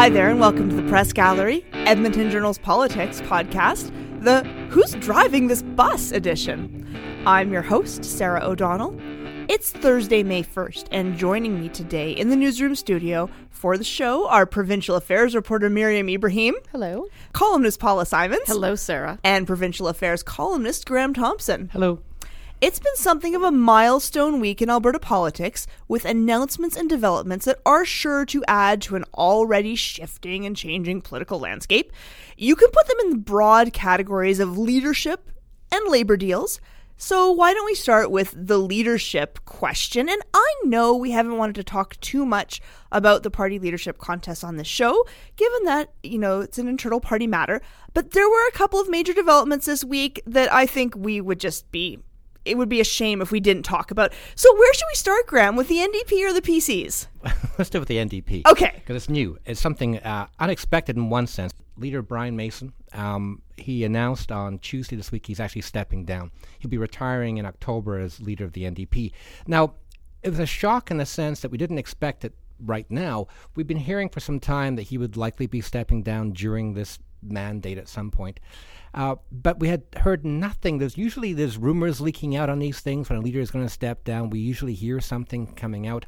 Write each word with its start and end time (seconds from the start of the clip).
Hi 0.00 0.08
there, 0.08 0.30
and 0.30 0.40
welcome 0.40 0.70
to 0.70 0.76
the 0.76 0.88
Press 0.88 1.12
Gallery, 1.12 1.62
Edmonton 1.74 2.30
Journal's 2.30 2.56
Politics 2.56 3.20
podcast, 3.20 3.92
the 4.24 4.44
Who's 4.70 4.94
Driving 4.94 5.48
This 5.48 5.60
Bus 5.60 6.10
edition. 6.10 7.22
I'm 7.26 7.52
your 7.52 7.60
host, 7.60 8.02
Sarah 8.02 8.42
O'Donnell. 8.42 8.98
It's 9.50 9.72
Thursday, 9.72 10.22
May 10.22 10.42
1st, 10.42 10.86
and 10.90 11.18
joining 11.18 11.60
me 11.60 11.68
today 11.68 12.12
in 12.12 12.30
the 12.30 12.36
newsroom 12.36 12.74
studio 12.76 13.28
for 13.50 13.76
the 13.76 13.84
show 13.84 14.26
are 14.26 14.46
provincial 14.46 14.96
affairs 14.96 15.34
reporter 15.34 15.68
Mariam 15.68 16.08
Ibrahim, 16.08 16.54
Hello. 16.72 17.04
columnist 17.34 17.78
Paula 17.78 18.06
Simons, 18.06 18.40
Hello, 18.46 18.76
Sarah. 18.76 19.18
and 19.22 19.46
provincial 19.46 19.86
affairs 19.86 20.22
columnist 20.22 20.86
Graham 20.86 21.12
Thompson. 21.12 21.68
Hello. 21.74 21.98
It's 22.60 22.78
been 22.78 22.96
something 22.96 23.34
of 23.34 23.42
a 23.42 23.50
milestone 23.50 24.38
week 24.38 24.60
in 24.60 24.68
Alberta 24.68 24.98
politics, 24.98 25.66
with 25.88 26.04
announcements 26.04 26.76
and 26.76 26.90
developments 26.90 27.46
that 27.46 27.58
are 27.64 27.86
sure 27.86 28.26
to 28.26 28.44
add 28.46 28.82
to 28.82 28.96
an 28.96 29.06
already 29.14 29.74
shifting 29.74 30.44
and 30.44 30.54
changing 30.54 31.00
political 31.00 31.38
landscape. 31.40 31.90
You 32.36 32.54
can 32.56 32.68
put 32.70 32.86
them 32.86 32.98
in 33.06 33.20
broad 33.20 33.72
categories 33.72 34.40
of 34.40 34.58
leadership 34.58 35.30
and 35.72 35.90
labor 35.90 36.18
deals. 36.18 36.60
So, 36.98 37.30
why 37.30 37.54
don't 37.54 37.64
we 37.64 37.74
start 37.74 38.10
with 38.10 38.34
the 38.36 38.58
leadership 38.58 39.42
question? 39.46 40.10
And 40.10 40.20
I 40.34 40.54
know 40.64 40.94
we 40.94 41.12
haven't 41.12 41.38
wanted 41.38 41.54
to 41.54 41.64
talk 41.64 41.98
too 42.00 42.26
much 42.26 42.60
about 42.92 43.22
the 43.22 43.30
party 43.30 43.58
leadership 43.58 43.96
contest 43.96 44.44
on 44.44 44.58
this 44.58 44.66
show, 44.66 45.06
given 45.36 45.64
that, 45.64 45.94
you 46.02 46.18
know, 46.18 46.40
it's 46.40 46.58
an 46.58 46.68
internal 46.68 47.00
party 47.00 47.26
matter. 47.26 47.62
But 47.94 48.10
there 48.10 48.28
were 48.28 48.48
a 48.48 48.52
couple 48.52 48.78
of 48.78 48.90
major 48.90 49.14
developments 49.14 49.64
this 49.64 49.82
week 49.82 50.20
that 50.26 50.52
I 50.52 50.66
think 50.66 50.94
we 50.94 51.22
would 51.22 51.40
just 51.40 51.72
be 51.72 52.00
it 52.44 52.56
would 52.56 52.68
be 52.68 52.80
a 52.80 52.84
shame 52.84 53.20
if 53.20 53.30
we 53.30 53.40
didn't 53.40 53.64
talk 53.64 53.90
about. 53.90 54.12
So 54.34 54.54
where 54.56 54.74
should 54.74 54.86
we 54.90 54.96
start, 54.96 55.26
Graham? 55.26 55.56
With 55.56 55.68
the 55.68 55.76
NDP 55.76 56.28
or 56.28 56.32
the 56.32 56.42
PCs? 56.42 57.06
Let's 57.58 57.70
do 57.70 57.78
it 57.78 57.80
with 57.80 57.88
the 57.88 57.96
NDP. 57.96 58.46
Okay. 58.46 58.72
Because 58.76 58.96
it's 58.96 59.08
new. 59.08 59.38
It's 59.44 59.60
something 59.60 59.98
uh, 59.98 60.26
unexpected 60.38 60.96
in 60.96 61.10
one 61.10 61.26
sense. 61.26 61.52
Leader 61.76 62.02
Brian 62.02 62.36
Mason, 62.36 62.72
um, 62.92 63.40
he 63.56 63.84
announced 63.84 64.30
on 64.30 64.58
Tuesday 64.58 64.96
this 64.96 65.10
week 65.10 65.26
he's 65.26 65.40
actually 65.40 65.62
stepping 65.62 66.04
down. 66.04 66.30
He'll 66.58 66.70
be 66.70 66.78
retiring 66.78 67.38
in 67.38 67.46
October 67.46 67.98
as 67.98 68.20
leader 68.20 68.44
of 68.44 68.52
the 68.52 68.64
NDP. 68.64 69.12
Now, 69.46 69.74
it 70.22 70.28
was 70.28 70.38
a 70.38 70.46
shock 70.46 70.90
in 70.90 70.98
the 70.98 71.06
sense 71.06 71.40
that 71.40 71.50
we 71.50 71.56
didn't 71.56 71.78
expect 71.78 72.24
it 72.24 72.34
right 72.62 72.90
now. 72.90 73.26
We've 73.54 73.66
been 73.66 73.78
hearing 73.78 74.08
for 74.08 74.20
some 74.20 74.40
time 74.40 74.76
that 74.76 74.82
he 74.82 74.98
would 74.98 75.16
likely 75.16 75.46
be 75.46 75.60
stepping 75.60 76.02
down 76.02 76.32
during 76.32 76.74
this 76.74 76.98
mandate 77.22 77.78
at 77.78 77.88
some 77.88 78.10
point. 78.10 78.40
Uh, 78.92 79.16
but 79.30 79.60
we 79.60 79.68
had 79.68 79.82
heard 79.98 80.24
nothing. 80.24 80.78
There's 80.78 80.96
usually 80.96 81.32
there's 81.32 81.56
rumors 81.56 82.00
leaking 82.00 82.36
out 82.36 82.50
on 82.50 82.58
these 82.58 82.80
things 82.80 83.08
when 83.08 83.18
a 83.18 83.22
leader 83.22 83.40
is 83.40 83.50
going 83.50 83.64
to 83.64 83.72
step 83.72 84.04
down. 84.04 84.30
We 84.30 84.40
usually 84.40 84.74
hear 84.74 85.00
something 85.00 85.46
coming 85.54 85.86
out. 85.86 86.06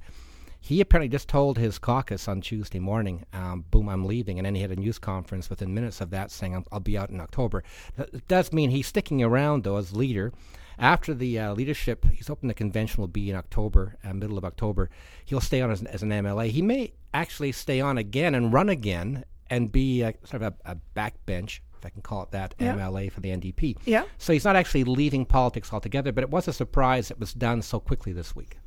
He 0.60 0.80
apparently 0.80 1.08
just 1.08 1.28
told 1.28 1.58
his 1.58 1.78
caucus 1.78 2.28
on 2.28 2.40
Tuesday 2.40 2.78
morning, 2.78 3.24
um, 3.32 3.64
"Boom, 3.70 3.88
I'm 3.88 4.04
leaving," 4.04 4.38
and 4.38 4.46
then 4.46 4.54
he 4.54 4.62
had 4.62 4.70
a 4.70 4.76
news 4.76 4.98
conference 4.98 5.50
within 5.50 5.74
minutes 5.74 6.00
of 6.00 6.10
that 6.10 6.30
saying, 6.30 6.54
"I'll, 6.54 6.64
I'll 6.70 6.80
be 6.80 6.96
out 6.96 7.10
in 7.10 7.20
October." 7.20 7.64
That 7.96 8.28
does 8.28 8.52
mean 8.52 8.70
he's 8.70 8.86
sticking 8.86 9.22
around 9.22 9.64
though 9.64 9.76
as 9.76 9.92
leader. 9.92 10.32
After 10.78 11.14
the 11.14 11.38
uh, 11.38 11.52
leadership, 11.54 12.06
he's 12.12 12.28
hoping 12.28 12.48
the 12.48 12.54
convention 12.54 13.00
will 13.00 13.08
be 13.08 13.28
in 13.28 13.36
October, 13.36 13.96
uh, 14.02 14.14
middle 14.14 14.38
of 14.38 14.44
October. 14.44 14.88
He'll 15.24 15.40
stay 15.40 15.60
on 15.60 15.70
as, 15.70 15.82
as, 15.82 16.02
an 16.02 16.10
MLA. 16.10 16.50
He 16.50 16.62
may 16.62 16.94
actually 17.12 17.52
stay 17.52 17.80
on 17.80 17.98
again 17.98 18.34
and 18.34 18.52
run 18.52 18.68
again 18.68 19.24
and 19.50 19.70
be 19.70 20.02
uh, 20.02 20.12
sort 20.24 20.42
of 20.42 20.54
a, 20.64 20.72
a 20.72 20.76
backbench 20.96 21.60
if 21.82 21.86
I 21.86 21.90
can 21.90 22.02
call 22.02 22.22
it 22.22 22.30
that, 22.30 22.54
yeah. 22.58 22.74
MLA 22.74 23.10
for 23.10 23.20
the 23.20 23.30
NDP. 23.30 23.76
Yeah. 23.84 24.04
So 24.18 24.32
he's 24.32 24.44
not 24.44 24.54
actually 24.54 24.84
leaving 24.84 25.26
politics 25.26 25.72
altogether, 25.72 26.12
but 26.12 26.22
it 26.22 26.30
was 26.30 26.46
a 26.46 26.52
surprise 26.52 27.10
it 27.10 27.18
was 27.18 27.32
done 27.32 27.62
so 27.62 27.80
quickly 27.80 28.12
this 28.12 28.36
week. 28.36 28.58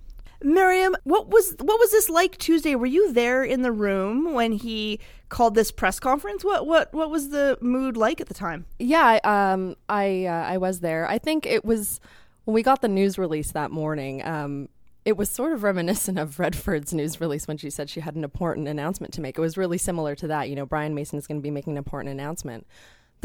Mariam, 0.43 0.95
what 1.05 1.29
was 1.29 1.55
what 1.59 1.79
was 1.79 1.91
this 1.91 2.09
like 2.09 2.37
Tuesday? 2.37 2.75
Were 2.75 2.85
you 2.85 3.13
there 3.13 3.43
in 3.43 3.61
the 3.61 3.71
room 3.71 4.33
when 4.33 4.51
he 4.51 4.99
called 5.29 5.55
this 5.55 5.71
press 5.71 5.97
conference? 5.97 6.43
What 6.43 6.67
what 6.67 6.93
what 6.93 7.09
was 7.09 7.29
the 7.29 7.57
mood 7.61 7.95
like 7.95 8.19
at 8.19 8.27
the 8.27 8.33
time? 8.33 8.65
Yeah, 8.77 9.19
um, 9.23 9.75
I 9.87 10.25
uh, 10.25 10.43
I 10.43 10.57
was 10.57 10.81
there. 10.81 11.07
I 11.07 11.19
think 11.19 11.45
it 11.45 11.63
was 11.63 12.01
when 12.43 12.53
we 12.53 12.63
got 12.63 12.81
the 12.81 12.89
news 12.89 13.17
release 13.17 13.53
that 13.53 13.71
morning. 13.71 14.25
Um, 14.25 14.67
it 15.05 15.17
was 15.17 15.29
sort 15.29 15.53
of 15.53 15.63
reminiscent 15.63 16.17
of 16.17 16.39
Redford's 16.39 16.93
news 16.93 17.21
release 17.21 17.47
when 17.47 17.57
she 17.57 17.69
said 17.69 17.89
she 17.89 17.99
had 17.99 18.15
an 18.15 18.23
important 18.23 18.67
announcement 18.67 19.13
to 19.13 19.21
make. 19.21 19.37
It 19.37 19.41
was 19.41 19.55
really 19.55 19.77
similar 19.77 20.15
to 20.15 20.27
that. 20.27 20.49
You 20.49 20.55
know, 20.55 20.65
Brian 20.65 20.95
Mason 20.95 21.19
is 21.19 21.27
going 21.27 21.39
to 21.39 21.43
be 21.43 21.51
making 21.51 21.73
an 21.73 21.77
important 21.77 22.11
announcement. 22.11 22.65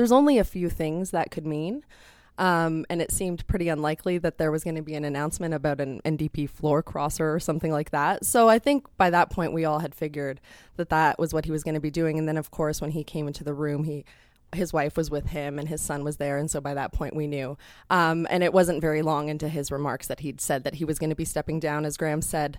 There's 0.01 0.13
only 0.13 0.39
a 0.39 0.45
few 0.45 0.71
things 0.71 1.11
that 1.11 1.31
could 1.31 1.47
mean. 1.47 1.85
Um, 2.39 2.87
and 2.89 3.03
it 3.03 3.13
seemed 3.13 3.47
pretty 3.47 3.69
unlikely 3.69 4.17
that 4.17 4.39
there 4.39 4.51
was 4.51 4.65
going 4.65 4.77
to 4.77 4.83
be 4.83 4.95
an 4.95 5.05
announcement 5.05 5.53
about 5.53 5.79
an 5.79 6.01
NDP 6.07 6.49
floor 6.49 6.83
crosser 6.83 7.35
or 7.35 7.39
something 7.39 7.71
like 7.71 7.91
that. 7.91 8.25
So 8.25 8.49
I 8.49 8.59
think 8.59 8.87
by 8.97 9.11
that 9.11 9.29
point 9.29 9.53
we 9.53 9.67
all 9.67 9.81
had 9.81 9.95
figured 9.95 10.41
that 10.77 10.89
that 10.89 11.19
was 11.19 11.35
what 11.35 11.45
he 11.45 11.51
was 11.51 11.63
going 11.63 11.75
to 11.75 11.83
be 11.83 11.91
doing. 11.91 12.19
And 12.19 12.27
then, 12.27 12.39
of 12.39 12.51
course, 12.51 12.81
when 12.81 12.93
he 12.93 13.05
came 13.05 13.27
into 13.27 13.45
the 13.45 13.53
room, 13.53 13.85
he 13.85 14.07
his 14.55 14.73
wife 14.73 14.97
was 14.97 15.11
with 15.11 15.27
him 15.27 15.59
and 15.59 15.69
his 15.69 15.83
son 15.83 16.03
was 16.03 16.17
there, 16.17 16.39
and 16.39 16.51
so 16.51 16.63
by 16.63 16.73
that 16.73 16.93
point 16.93 17.15
we 17.15 17.27
knew. 17.27 17.59
Um, 17.91 18.27
and 18.31 18.43
it 18.43 18.55
wasn't 18.55 18.81
very 18.81 19.03
long 19.03 19.29
into 19.29 19.51
his 19.51 19.71
remarks 19.71 20.07
that 20.07 20.21
he'd 20.21 20.41
said 20.41 20.65
that 20.65 20.77
he 20.77 20.85
was 20.87 20.99
going 20.99 21.11
to 21.11 21.15
be 21.15 21.27
stepping 21.27 21.61
down, 21.61 21.85
as 21.85 21.99
Graham 21.99 22.23
said, 22.23 22.59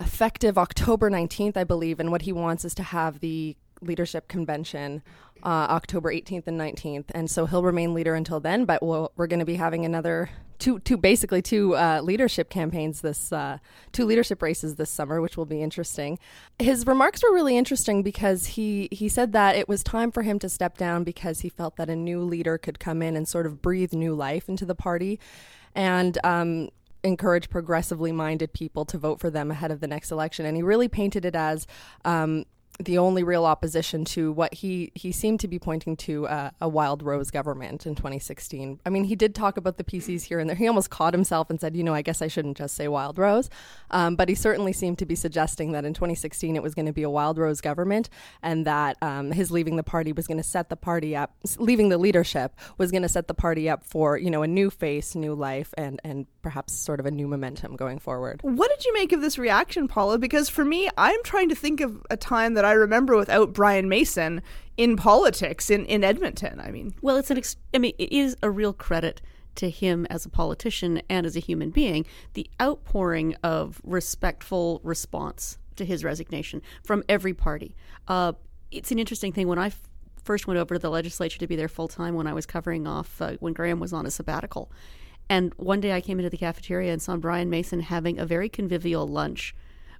effective 0.00 0.58
October 0.58 1.08
19th, 1.08 1.56
I 1.56 1.62
believe. 1.62 2.00
And 2.00 2.10
what 2.10 2.22
he 2.22 2.32
wants 2.32 2.64
is 2.64 2.74
to 2.74 2.82
have 2.82 3.20
the 3.20 3.56
leadership 3.86 4.28
convention 4.28 5.02
uh, 5.42 5.66
October 5.70 6.12
18th 6.12 6.46
and 6.46 6.58
19th, 6.58 7.06
and 7.14 7.30
so 7.30 7.46
he'll 7.46 7.62
remain 7.62 7.92
leader 7.94 8.14
until 8.14 8.40
then. 8.40 8.64
But 8.64 8.82
we'll, 8.82 9.12
we're 9.16 9.26
going 9.26 9.40
to 9.40 9.44
be 9.44 9.56
having 9.56 9.84
another 9.84 10.30
two, 10.58 10.78
two 10.78 10.96
basically 10.96 11.42
two 11.42 11.76
uh, 11.76 12.00
leadership 12.02 12.48
campaigns 12.48 13.02
this 13.02 13.32
uh, 13.32 13.58
two 13.92 14.06
leadership 14.06 14.40
races 14.40 14.76
this 14.76 14.90
summer, 14.90 15.20
which 15.20 15.36
will 15.36 15.46
be 15.46 15.62
interesting. 15.62 16.18
His 16.58 16.86
remarks 16.86 17.22
were 17.22 17.34
really 17.34 17.56
interesting 17.56 18.02
because 18.02 18.46
he 18.46 18.88
he 18.90 19.08
said 19.08 19.32
that 19.32 19.56
it 19.56 19.68
was 19.68 19.82
time 19.82 20.10
for 20.10 20.22
him 20.22 20.38
to 20.38 20.48
step 20.48 20.78
down 20.78 21.04
because 21.04 21.40
he 21.40 21.48
felt 21.48 21.76
that 21.76 21.90
a 21.90 21.96
new 21.96 22.22
leader 22.22 22.56
could 22.56 22.78
come 22.78 23.02
in 23.02 23.16
and 23.16 23.28
sort 23.28 23.46
of 23.46 23.60
breathe 23.60 23.92
new 23.92 24.14
life 24.14 24.48
into 24.48 24.64
the 24.64 24.74
party, 24.74 25.20
and. 25.74 26.18
Um, 26.24 26.70
encourage 27.02 27.50
progressively 27.50 28.12
minded 28.12 28.50
people 28.54 28.86
to 28.86 28.96
vote 28.96 29.20
for 29.20 29.28
them 29.28 29.50
ahead 29.50 29.70
of 29.70 29.80
the 29.80 29.86
next 29.86 30.10
election. 30.10 30.46
And 30.46 30.56
he 30.56 30.62
really 30.62 30.88
painted 30.88 31.26
it 31.26 31.36
as 31.36 31.66
um, 32.02 32.46
the 32.78 32.98
only 32.98 33.22
real 33.22 33.44
opposition 33.44 34.04
to 34.04 34.32
what 34.32 34.52
he 34.52 34.90
he 34.94 35.12
seemed 35.12 35.38
to 35.40 35.48
be 35.48 35.58
pointing 35.58 35.96
to 35.96 36.26
uh, 36.26 36.50
a 36.60 36.68
wild 36.68 37.02
rose 37.02 37.30
government 37.30 37.86
in 37.86 37.94
2016. 37.94 38.80
I 38.84 38.90
mean, 38.90 39.04
he 39.04 39.14
did 39.14 39.34
talk 39.34 39.56
about 39.56 39.78
the 39.78 39.84
PCs 39.84 40.22
here 40.22 40.40
and 40.40 40.48
there. 40.48 40.56
He 40.56 40.66
almost 40.66 40.90
caught 40.90 41.14
himself 41.14 41.50
and 41.50 41.60
said, 41.60 41.76
"You 41.76 41.84
know, 41.84 41.94
I 41.94 42.02
guess 42.02 42.20
I 42.20 42.26
shouldn't 42.26 42.56
just 42.56 42.74
say 42.74 42.88
wild 42.88 43.16
rose," 43.16 43.48
um, 43.90 44.16
but 44.16 44.28
he 44.28 44.34
certainly 44.34 44.72
seemed 44.72 44.98
to 44.98 45.06
be 45.06 45.14
suggesting 45.14 45.72
that 45.72 45.84
in 45.84 45.94
2016 45.94 46.56
it 46.56 46.62
was 46.62 46.74
going 46.74 46.86
to 46.86 46.92
be 46.92 47.04
a 47.04 47.10
wild 47.10 47.38
rose 47.38 47.60
government, 47.60 48.10
and 48.42 48.66
that 48.66 48.96
um, 49.02 49.30
his 49.30 49.52
leaving 49.52 49.76
the 49.76 49.84
party 49.84 50.12
was 50.12 50.26
going 50.26 50.38
to 50.38 50.42
set 50.42 50.68
the 50.68 50.76
party 50.76 51.14
up, 51.14 51.34
leaving 51.58 51.90
the 51.90 51.98
leadership 51.98 52.54
was 52.76 52.90
going 52.90 53.02
to 53.02 53.08
set 53.08 53.28
the 53.28 53.34
party 53.34 53.68
up 53.68 53.84
for 53.84 54.18
you 54.18 54.30
know 54.30 54.42
a 54.42 54.48
new 54.48 54.68
face, 54.68 55.14
new 55.14 55.34
life, 55.34 55.72
and 55.78 56.00
and 56.02 56.26
perhaps 56.42 56.72
sort 56.72 56.98
of 56.98 57.06
a 57.06 57.10
new 57.10 57.28
momentum 57.28 57.76
going 57.76 58.00
forward. 58.00 58.40
What 58.42 58.70
did 58.70 58.84
you 58.84 58.92
make 58.94 59.12
of 59.12 59.20
this 59.20 59.38
reaction, 59.38 59.86
Paula? 59.86 60.18
Because 60.18 60.48
for 60.48 60.64
me, 60.64 60.88
I'm 60.98 61.22
trying 61.22 61.48
to 61.50 61.54
think 61.54 61.80
of 61.80 62.04
a 62.10 62.16
time 62.16 62.54
that 62.54 62.63
I 62.64 62.72
remember 62.72 63.16
without 63.16 63.52
Brian 63.52 63.88
Mason 63.88 64.42
in 64.76 64.96
politics 64.96 65.70
in, 65.70 65.86
in 65.86 66.04
Edmonton. 66.04 66.60
I 66.60 66.70
mean, 66.70 66.94
well, 67.02 67.16
it's 67.16 67.30
an. 67.30 67.38
Ex- 67.38 67.56
I 67.72 67.78
mean, 67.78 67.94
it 67.98 68.12
is 68.12 68.36
a 68.42 68.50
real 68.50 68.72
credit 68.72 69.20
to 69.56 69.70
him 69.70 70.06
as 70.10 70.26
a 70.26 70.28
politician 70.28 71.00
and 71.08 71.26
as 71.26 71.36
a 71.36 71.40
human 71.40 71.70
being. 71.70 72.06
The 72.34 72.48
outpouring 72.60 73.36
of 73.42 73.80
respectful 73.84 74.80
response 74.82 75.58
to 75.76 75.84
his 75.84 76.04
resignation 76.04 76.62
from 76.82 77.02
every 77.08 77.34
party. 77.34 77.76
Uh, 78.08 78.32
it's 78.70 78.90
an 78.90 78.98
interesting 78.98 79.32
thing 79.32 79.48
when 79.48 79.58
I 79.58 79.66
f- 79.66 79.80
first 80.22 80.46
went 80.46 80.58
over 80.58 80.74
to 80.74 80.78
the 80.78 80.90
legislature 80.90 81.38
to 81.38 81.46
be 81.46 81.56
there 81.56 81.68
full 81.68 81.88
time 81.88 82.14
when 82.14 82.26
I 82.26 82.32
was 82.32 82.46
covering 82.46 82.86
off 82.86 83.20
uh, 83.20 83.32
when 83.40 83.52
Graham 83.52 83.80
was 83.80 83.92
on 83.92 84.06
a 84.06 84.10
sabbatical. 84.10 84.70
And 85.28 85.54
one 85.54 85.80
day 85.80 85.92
I 85.92 86.00
came 86.00 86.18
into 86.18 86.30
the 86.30 86.36
cafeteria 86.36 86.92
and 86.92 87.00
saw 87.00 87.16
Brian 87.16 87.48
Mason 87.48 87.80
having 87.80 88.18
a 88.18 88.26
very 88.26 88.48
convivial 88.48 89.06
lunch 89.06 89.54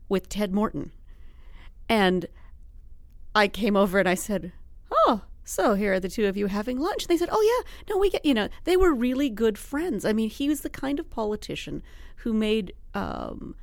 with 0.08 0.28
Ted 0.28 0.52
Morton. 0.52 0.92
And 1.88 2.26
I 3.34 3.48
came 3.48 3.76
over 3.76 3.98
and 3.98 4.08
I 4.08 4.14
said, 4.14 4.52
Oh, 4.90 5.22
so 5.44 5.74
here 5.74 5.94
are 5.94 6.00
the 6.00 6.08
two 6.08 6.26
of 6.26 6.36
you 6.36 6.46
having 6.46 6.78
lunch. 6.78 7.04
And 7.04 7.10
They 7.10 7.16
said, 7.16 7.28
Oh, 7.30 7.42
yeah, 7.42 7.92
no, 7.92 7.98
we 7.98 8.10
get, 8.10 8.24
you 8.24 8.34
know, 8.34 8.48
they 8.64 8.76
were 8.76 8.94
really 8.94 9.28
good 9.28 9.58
friends. 9.58 10.04
I 10.04 10.12
mean, 10.12 10.30
he 10.30 10.48
was 10.48 10.60
the 10.60 10.70
kind 10.70 10.98
of 10.98 11.10
politician 11.10 11.82
who 12.16 12.32
made 12.32 12.72
um, 12.94 13.54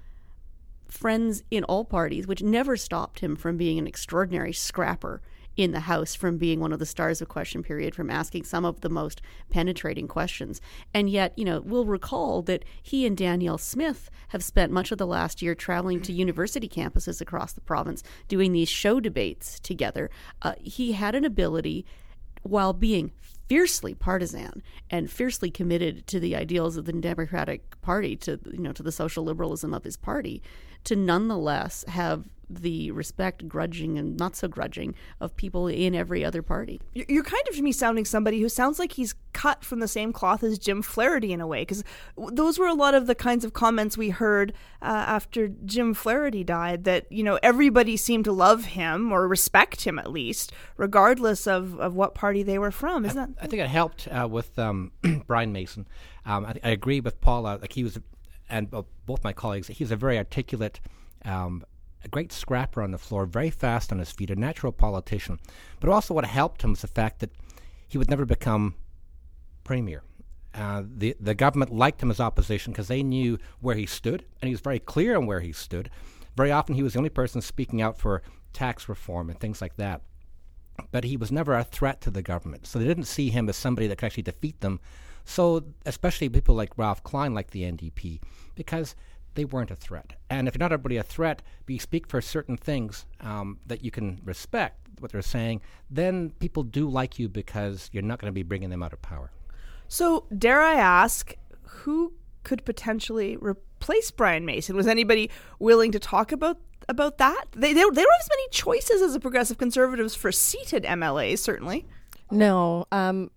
friends 0.88 1.44
in 1.50 1.64
all 1.64 1.86
parties, 1.86 2.28
which 2.28 2.44
never 2.44 2.76
stopped 2.78 3.20
him 3.20 3.36
from 3.36 3.58
being 3.58 3.80
an 3.80 3.88
extraordinary 3.88 4.54
scrapper 4.54 5.22
in 5.58 5.72
the 5.72 5.82
House 5.82 6.16
from 6.16 6.38
being 6.38 6.60
one 6.60 6.72
of 6.72 6.80
the 6.80 6.86
stars 6.86 7.22
of 7.22 7.28
question 7.28 7.62
period, 7.62 7.94
from 7.94 8.10
asking 8.10 8.44
some 8.44 8.66
of 8.66 8.82
the 8.82 8.90
most 8.90 9.22
penetrating 9.50 10.08
questions. 10.08 10.62
And 10.94 11.10
yet, 11.10 11.38
you 11.38 11.46
know, 11.46 11.62
we'll 11.62 11.86
recall 11.86 12.42
that 12.44 12.64
he 12.82 13.06
and 13.06 13.18
Danielle 13.18 13.58
Smith 13.58 14.10
have 14.30 14.44
spent 14.44 14.72
much 14.72 14.92
of 14.92 14.98
the 14.98 15.08
last 15.08 15.42
year 15.42 15.54
traveling 15.54 16.02
to 16.02 16.14
university 16.14 16.70
campuses 16.70 17.22
across 17.22 17.54
the 17.54 17.62
province 17.62 18.04
doing 18.28 18.54
these 18.54 18.70
show 18.70 19.00
debates 19.00 19.60
together. 19.60 20.10
Uh, 20.42 20.54
he 20.60 20.94
had 20.94 21.16
an 21.16 21.26
ability, 21.26 21.86
while 22.44 22.74
being 22.74 23.12
fiercely 23.48 23.94
partisan 23.94 24.64
and 24.90 25.12
fiercely 25.12 25.52
committed 25.52 26.08
to 26.08 26.20
the 26.20 26.36
ideals 26.36 26.78
of 26.78 26.86
the 26.86 26.94
Democratic 26.94 27.80
Party, 27.82 28.16
to 28.16 28.40
you 28.52 28.60
know, 28.60 28.72
to 28.72 28.82
the 28.82 28.92
social 28.92 29.26
liberalism 29.26 29.74
of 29.74 29.84
his 29.84 29.98
party, 29.98 30.42
to 30.86 30.96
nonetheless 30.96 31.84
have 31.90 32.30
the 32.56 32.92
respect, 32.92 33.48
grudging 33.48 33.98
and 33.98 34.18
not 34.18 34.36
so 34.36 34.48
grudging, 34.48 34.96
of 35.20 35.36
people 35.36 35.68
in 35.68 35.96
every 35.96 36.24
other 36.24 36.42
party. 36.42 36.82
You're 36.94 37.24
kind 37.24 37.44
of 37.50 37.56
to 37.56 37.62
me 37.62 37.72
sounding 37.72 38.06
somebody 38.06 38.42
who 38.42 38.50
sounds 38.50 38.80
like 38.80 38.94
he's 38.94 39.16
cut 39.34 39.64
from 39.64 39.80
the 39.80 39.88
same 39.88 40.12
cloth 40.12 40.44
as 40.44 40.60
Jim 40.60 40.82
Flaherty 40.82 41.32
in 41.32 41.42
a 41.42 41.48
way, 41.48 41.62
because 41.62 41.84
those 42.18 42.60
were 42.60 42.68
a 42.68 42.74
lot 42.74 42.94
of 42.94 43.08
the 43.08 43.16
kinds 43.16 43.46
of 43.46 43.54
comments 43.54 43.98
we 43.98 44.10
heard 44.10 44.54
uh, 44.82 44.86
after 44.86 45.48
Jim 45.48 45.94
Flaherty 45.94 46.44
died. 46.44 46.84
That 46.84 47.12
you 47.12 47.24
know 47.24 47.40
everybody 47.42 47.98
seemed 47.98 48.26
to 48.26 48.32
love 48.32 48.66
him 48.66 49.12
or 49.12 49.28
respect 49.28 49.82
him 49.82 49.98
at 50.00 50.12
least, 50.12 50.52
regardless 50.78 51.48
of, 51.48 51.80
of 51.80 51.96
what 51.96 52.16
party 52.16 52.44
they 52.44 52.60
were 52.60 52.72
from. 52.72 53.06
Isn't 53.06 53.18
I, 53.18 53.26
that? 53.26 53.36
I 53.42 53.48
think 53.48 53.62
it 53.62 53.70
helped 53.70 54.08
uh, 54.08 54.28
with 54.30 54.58
um, 54.60 54.92
Brian 55.28 55.52
Mason. 55.52 55.88
Um, 56.26 56.46
I, 56.46 56.56
I, 56.64 56.70
agree 56.70 57.00
with 57.00 57.20
Paula. 57.22 57.58
Like 57.62 57.74
he 57.74 57.84
was, 57.84 58.00
and 58.50 58.74
uh, 58.74 58.84
both 59.06 59.24
my 59.24 59.34
colleagues, 59.34 59.68
he 59.68 59.84
was 59.84 59.92
a 59.92 59.96
very 59.96 60.18
articulate, 60.18 60.80
um, 61.26 61.64
a 62.04 62.08
great 62.08 62.32
scrapper 62.32 62.82
on 62.82 62.92
the 62.92 62.98
floor, 62.98 63.26
very 63.26 63.50
fast 63.50 63.92
on 63.92 64.00
his 64.00 64.12
feet, 64.12 64.30
a 64.30 64.36
natural 64.36 64.72
politician. 64.72 65.40
But 65.80 65.90
also, 65.90 66.14
what 66.14 66.26
helped 66.26 66.64
him 66.64 66.72
was 66.72 66.82
the 66.82 66.88
fact 66.88 67.20
that 67.20 67.32
he 67.88 67.98
would 67.98 68.10
never 68.10 68.26
become 68.26 68.76
premier. 69.64 70.04
Uh, 70.54 70.84
the 70.86 71.16
the 71.20 71.34
government 71.36 71.74
liked 71.74 72.02
him 72.02 72.12
as 72.12 72.20
opposition 72.20 72.74
because 72.74 72.88
they 72.88 73.04
knew 73.04 73.38
where 73.60 73.76
he 73.76 73.86
stood, 73.86 74.26
and 74.42 74.48
he 74.48 74.54
was 74.54 74.62
very 74.62 74.80
clear 74.80 75.16
on 75.16 75.26
where 75.26 75.40
he 75.40 75.52
stood. 75.52 75.90
Very 76.36 76.52
often, 76.52 76.76
he 76.76 76.84
was 76.84 76.94
the 76.94 77.00
only 77.00 77.10
person 77.10 77.42
speaking 77.42 77.82
out 77.82 77.98
for 77.98 78.22
tax 78.54 78.90
reform 78.90 79.30
and 79.30 79.40
things 79.40 79.62
like 79.62 79.76
that. 79.76 80.02
But 80.92 81.04
he 81.04 81.18
was 81.18 81.32
never 81.32 81.54
a 81.54 81.64
threat 81.64 82.02
to 82.02 82.12
the 82.12 82.22
government, 82.22 82.66
so 82.66 82.80
they 82.80 82.86
didn't 82.86 83.04
see 83.06 83.30
him 83.30 83.48
as 83.50 83.56
somebody 83.56 83.88
that 83.88 83.98
could 83.98 84.08
actually 84.08 84.24
defeat 84.24 84.62
them. 84.62 84.80
So, 85.24 85.64
especially 85.86 86.30
people 86.30 86.56
like 86.56 86.78
Ralph 86.78 87.04
Klein, 87.04 87.34
like 87.34 87.52
the 87.52 87.64
NDP, 87.64 88.20
because 88.56 88.96
they 89.36 89.46
weren't 89.46 89.72
a 89.72 89.76
threat. 89.76 90.14
And 90.30 90.48
if 90.48 90.56
you're 90.56 90.60
not 90.60 90.72
everybody 90.72 90.98
a 90.98 91.04
threat, 91.04 91.42
but 91.66 91.74
you 91.74 91.80
speak 91.80 92.08
for 92.08 92.22
certain 92.22 92.58
things 92.58 93.06
um, 93.22 93.60
that 93.66 93.84
you 93.84 93.92
can 93.92 94.22
respect 94.24 94.78
what 95.00 95.12
they're 95.12 95.22
saying, 95.22 95.62
then 95.90 96.32
people 96.40 96.64
do 96.64 96.88
like 96.88 97.18
you 97.18 97.28
because 97.28 97.90
you're 97.92 98.04
not 98.04 98.20
going 98.20 98.30
to 98.30 98.34
be 98.34 98.44
bringing 98.44 98.70
them 98.70 98.84
out 98.84 98.94
of 98.94 99.02
power. 99.02 99.32
So, 99.88 100.26
dare 100.38 100.62
I 100.62 100.76
ask, 100.76 101.36
who 101.64 102.14
could 102.44 102.64
potentially 102.66 103.38
replace 103.38 104.12
Brian 104.12 104.46
Mason? 104.46 104.76
Was 104.76 104.88
anybody 104.88 105.30
willing 105.60 105.92
to 105.92 106.00
talk 106.00 106.32
about 106.32 106.60
about 106.90 107.18
that? 107.20 107.46
They, 107.52 107.74
they, 107.74 107.74
they 107.74 107.82
don't 107.82 107.96
have 107.96 108.22
as 108.22 108.30
many 108.30 108.50
choices 108.52 109.02
as 109.02 109.14
the 109.14 109.20
progressive 109.20 109.58
conservatives 109.58 110.16
for 110.16 110.32
seated 110.32 110.84
MLAs, 110.84 111.40
certainly. 111.40 111.88
No. 112.32 112.86
Um, 112.92 113.30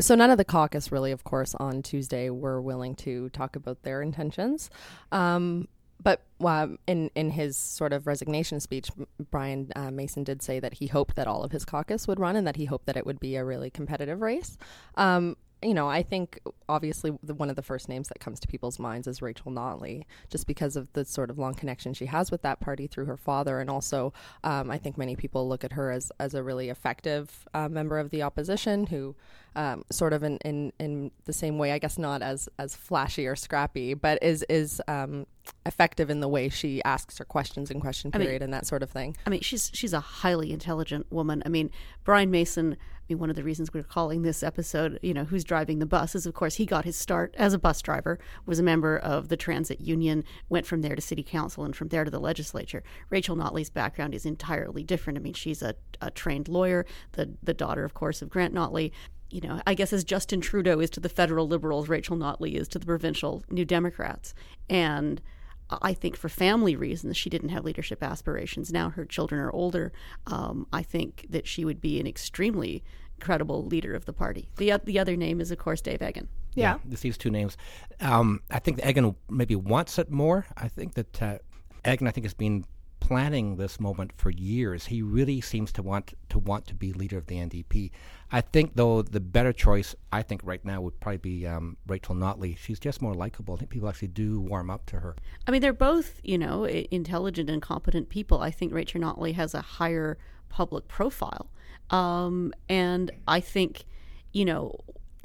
so 0.00 0.14
none 0.14 0.30
of 0.30 0.38
the 0.38 0.44
caucus, 0.44 0.92
really, 0.92 1.12
of 1.12 1.24
course, 1.24 1.54
on 1.56 1.82
Tuesday 1.82 2.30
were 2.30 2.60
willing 2.60 2.94
to 2.96 3.28
talk 3.30 3.56
about 3.56 3.82
their 3.82 4.02
intentions. 4.02 4.70
Um, 5.12 5.68
but 6.02 6.22
uh, 6.44 6.68
in 6.86 7.10
in 7.14 7.30
his 7.30 7.56
sort 7.56 7.92
of 7.92 8.06
resignation 8.06 8.60
speech, 8.60 8.90
Brian 9.30 9.72
uh, 9.74 9.90
Mason 9.90 10.24
did 10.24 10.42
say 10.42 10.60
that 10.60 10.74
he 10.74 10.86
hoped 10.86 11.16
that 11.16 11.26
all 11.26 11.42
of 11.42 11.52
his 11.52 11.64
caucus 11.64 12.06
would 12.06 12.20
run 12.20 12.36
and 12.36 12.46
that 12.46 12.56
he 12.56 12.66
hoped 12.66 12.86
that 12.86 12.96
it 12.96 13.06
would 13.06 13.18
be 13.18 13.36
a 13.36 13.44
really 13.44 13.70
competitive 13.70 14.20
race. 14.20 14.56
Um, 14.96 15.36
you 15.62 15.74
know, 15.74 15.88
I 15.88 16.02
think 16.02 16.40
obviously 16.68 17.16
the, 17.22 17.34
one 17.34 17.50
of 17.50 17.56
the 17.56 17.62
first 17.62 17.88
names 17.88 18.08
that 18.08 18.20
comes 18.20 18.38
to 18.40 18.48
people's 18.48 18.78
minds 18.78 19.06
is 19.06 19.22
Rachel 19.22 19.50
Notley, 19.50 20.04
just 20.28 20.46
because 20.46 20.76
of 20.76 20.92
the 20.92 21.04
sort 21.04 21.30
of 21.30 21.38
long 21.38 21.54
connection 21.54 21.94
she 21.94 22.06
has 22.06 22.30
with 22.30 22.42
that 22.42 22.60
party 22.60 22.86
through 22.86 23.06
her 23.06 23.16
father, 23.16 23.58
and 23.60 23.70
also 23.70 24.12
um, 24.44 24.70
I 24.70 24.78
think 24.78 24.98
many 24.98 25.16
people 25.16 25.48
look 25.48 25.64
at 25.64 25.72
her 25.72 25.90
as 25.90 26.12
as 26.18 26.34
a 26.34 26.42
really 26.42 26.68
effective 26.68 27.48
uh, 27.54 27.68
member 27.68 27.98
of 27.98 28.10
the 28.10 28.22
opposition 28.22 28.86
who. 28.86 29.14
Um, 29.56 29.84
sort 29.90 30.12
of 30.12 30.22
in, 30.22 30.36
in, 30.44 30.70
in 30.78 31.10
the 31.24 31.32
same 31.32 31.56
way, 31.56 31.72
I 31.72 31.78
guess 31.78 31.96
not 31.96 32.20
as, 32.20 32.46
as 32.58 32.76
flashy 32.76 33.26
or 33.26 33.34
scrappy, 33.34 33.94
but 33.94 34.22
is 34.22 34.44
is 34.50 34.82
um, 34.86 35.26
effective 35.64 36.10
in 36.10 36.20
the 36.20 36.28
way 36.28 36.50
she 36.50 36.82
asks 36.84 37.16
her 37.16 37.24
questions 37.24 37.70
in 37.70 37.80
question 37.80 38.10
period 38.10 38.28
I 38.28 38.32
mean, 38.32 38.42
and 38.42 38.52
that 38.52 38.66
sort 38.66 38.82
of 38.82 38.90
thing. 38.90 39.16
I 39.26 39.30
mean, 39.30 39.40
she's 39.40 39.70
she's 39.72 39.94
a 39.94 40.00
highly 40.00 40.52
intelligent 40.52 41.10
woman. 41.10 41.42
I 41.46 41.48
mean, 41.48 41.70
Brian 42.04 42.30
Mason 42.30 42.76
I 43.08 43.12
mean, 43.12 43.20
one 43.20 43.30
of 43.30 43.36
the 43.36 43.44
reasons 43.44 43.72
we're 43.72 43.84
calling 43.84 44.22
this 44.22 44.42
episode, 44.42 44.98
you 45.00 45.14
know, 45.14 45.22
who's 45.24 45.44
driving 45.44 45.78
the 45.78 45.86
bus 45.86 46.16
is, 46.16 46.26
of 46.26 46.34
course, 46.34 46.56
he 46.56 46.66
got 46.66 46.84
his 46.84 46.96
start 46.96 47.32
as 47.38 47.54
a 47.54 47.58
bus 47.58 47.80
driver, 47.80 48.18
was 48.46 48.58
a 48.58 48.64
member 48.64 48.98
of 48.98 49.28
the 49.28 49.36
transit 49.36 49.80
union, 49.80 50.24
went 50.48 50.66
from 50.66 50.82
there 50.82 50.96
to 50.96 51.00
city 51.00 51.22
council, 51.22 51.64
and 51.64 51.76
from 51.76 51.88
there 51.88 52.02
to 52.02 52.10
the 52.10 52.18
legislature. 52.18 52.82
Rachel 53.08 53.36
Notley's 53.36 53.70
background 53.70 54.12
is 54.12 54.26
entirely 54.26 54.82
different. 54.82 55.18
I 55.18 55.22
mean, 55.22 55.34
she's 55.34 55.62
a, 55.62 55.76
a 56.00 56.10
trained 56.10 56.48
lawyer, 56.48 56.84
the 57.12 57.34
the 57.44 57.54
daughter, 57.54 57.84
of 57.84 57.94
course, 57.94 58.22
of 58.22 58.28
Grant 58.28 58.52
Notley. 58.52 58.90
You 59.30 59.40
know, 59.40 59.60
I 59.66 59.74
guess 59.74 59.92
as 59.92 60.04
Justin 60.04 60.40
Trudeau 60.40 60.78
is 60.80 60.90
to 60.90 61.00
the 61.00 61.08
federal 61.08 61.48
liberals, 61.48 61.88
Rachel 61.88 62.16
Notley 62.16 62.54
is 62.54 62.68
to 62.68 62.78
the 62.78 62.86
provincial 62.86 63.44
New 63.50 63.64
Democrats, 63.64 64.34
and 64.70 65.20
I 65.68 65.94
think 65.94 66.16
for 66.16 66.28
family 66.28 66.76
reasons, 66.76 67.16
she 67.16 67.28
didn't 67.28 67.48
have 67.48 67.64
leadership 67.64 68.02
aspirations. 68.02 68.72
Now 68.72 68.90
her 68.90 69.04
children 69.04 69.40
are 69.40 69.50
older. 69.50 69.92
Um, 70.26 70.66
I 70.72 70.82
think 70.82 71.26
that 71.30 71.46
she 71.46 71.64
would 71.64 71.80
be 71.80 71.98
an 71.98 72.06
extremely 72.06 72.84
credible 73.20 73.64
leader 73.64 73.94
of 73.94 74.04
the 74.04 74.12
party. 74.12 74.48
The, 74.56 74.80
the 74.84 74.98
other 74.98 75.16
name 75.16 75.40
is, 75.40 75.50
of 75.50 75.58
course, 75.58 75.80
Dave 75.80 76.00
Eggen. 76.00 76.28
Yeah. 76.54 76.78
yeah 76.84 76.96
these 77.00 77.18
two 77.18 77.30
names. 77.30 77.56
Um, 78.00 78.40
I 78.50 78.58
think 78.58 78.78
Eggen 78.78 79.16
maybe 79.28 79.56
wants 79.56 79.98
it 79.98 80.10
more. 80.10 80.46
I 80.56 80.68
think 80.68 80.94
that 80.94 81.22
uh, 81.22 81.38
Eggen, 81.84 82.06
I 82.06 82.10
think, 82.12 82.24
has 82.24 82.34
been 82.34 82.64
planning 83.06 83.54
this 83.54 83.78
moment 83.78 84.10
for 84.16 84.30
years. 84.30 84.86
He 84.86 85.00
really 85.00 85.40
seems 85.40 85.70
to 85.74 85.82
want 85.82 86.12
to 86.28 86.40
want 86.40 86.66
to 86.66 86.74
be 86.74 86.92
leader 86.92 87.18
of 87.18 87.28
the 87.28 87.36
NDP. 87.36 87.92
I 88.32 88.40
think, 88.40 88.72
though, 88.74 89.00
the 89.00 89.20
better 89.20 89.52
choice 89.52 89.94
I 90.10 90.22
think 90.22 90.40
right 90.42 90.64
now 90.64 90.80
would 90.80 90.98
probably 90.98 91.18
be 91.18 91.46
um, 91.46 91.76
Rachel 91.86 92.16
Notley. 92.16 92.58
She's 92.58 92.80
just 92.80 93.00
more 93.00 93.14
likable. 93.14 93.54
I 93.54 93.58
think 93.58 93.70
people 93.70 93.88
actually 93.88 94.08
do 94.08 94.40
warm 94.40 94.70
up 94.70 94.86
to 94.86 94.98
her. 94.98 95.14
I 95.46 95.52
mean, 95.52 95.60
they're 95.60 95.72
both 95.72 96.20
you 96.24 96.36
know 96.36 96.66
intelligent 96.66 97.48
and 97.48 97.62
competent 97.62 98.08
people. 98.08 98.40
I 98.40 98.50
think 98.50 98.74
Rachel 98.74 99.00
Notley 99.00 99.34
has 99.34 99.54
a 99.54 99.60
higher 99.60 100.18
public 100.48 100.88
profile, 100.88 101.48
um, 101.90 102.52
and 102.68 103.12
I 103.28 103.38
think 103.38 103.84
you 104.32 104.44
know 104.44 104.80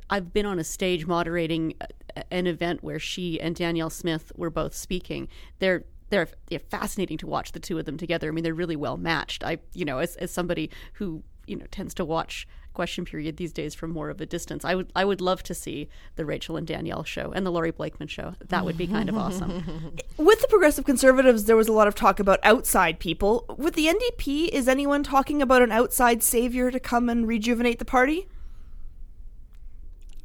I've 0.07 0.31
been 0.31 0.45
on 0.45 0.59
a 0.59 0.63
stage 0.63 1.07
moderating 1.07 1.73
an 2.29 2.45
event 2.45 2.83
where 2.83 2.99
she 2.99 3.41
and 3.41 3.55
Danielle 3.55 3.89
Smith 3.89 4.31
were 4.35 4.51
both 4.51 4.75
speaking. 4.75 5.27
They're 5.57 5.85
they're, 6.11 6.27
they're 6.47 6.59
fascinating 6.59 7.17
to 7.19 7.27
watch 7.27 7.53
the 7.53 7.59
two 7.59 7.79
of 7.79 7.85
them 7.85 7.97
together. 7.97 8.27
I 8.27 8.31
mean, 8.31 8.43
they're 8.43 8.53
really 8.53 8.75
well 8.75 8.97
matched. 8.97 9.43
I, 9.43 9.57
you 9.73 9.85
know, 9.85 9.97
as, 9.97 10.15
as 10.17 10.31
somebody 10.31 10.69
who 10.93 11.23
you 11.47 11.55
know 11.55 11.65
tends 11.71 11.93
to 11.95 12.05
watch 12.05 12.47
question 12.73 13.03
period 13.03 13.35
these 13.35 13.51
days 13.51 13.75
from 13.75 13.91
more 13.91 14.09
of 14.09 14.21
a 14.21 14.25
distance. 14.25 14.63
I 14.63 14.75
would 14.75 14.91
I 14.95 15.03
would 15.03 15.19
love 15.19 15.43
to 15.43 15.53
see 15.53 15.89
the 16.15 16.25
Rachel 16.25 16.55
and 16.55 16.65
Danielle 16.65 17.03
show 17.03 17.31
and 17.31 17.45
the 17.45 17.51
Laurie 17.51 17.71
Blakeman 17.71 18.07
show. 18.07 18.35
That 18.47 18.63
would 18.63 18.77
be 18.77 18.87
kind 18.87 19.09
of 19.09 19.17
awesome. 19.17 19.93
With 20.17 20.41
the 20.41 20.47
progressive 20.47 20.85
conservatives, 20.85 21.45
there 21.45 21.57
was 21.57 21.67
a 21.67 21.73
lot 21.73 21.87
of 21.87 21.95
talk 21.95 22.19
about 22.19 22.39
outside 22.43 22.99
people. 22.99 23.45
With 23.57 23.73
the 23.73 23.87
NDP, 23.87 24.49
is 24.49 24.67
anyone 24.67 25.03
talking 25.03 25.41
about 25.41 25.61
an 25.61 25.71
outside 25.71 26.23
savior 26.23 26.71
to 26.71 26.79
come 26.79 27.09
and 27.09 27.27
rejuvenate 27.27 27.79
the 27.79 27.85
party? 27.85 28.27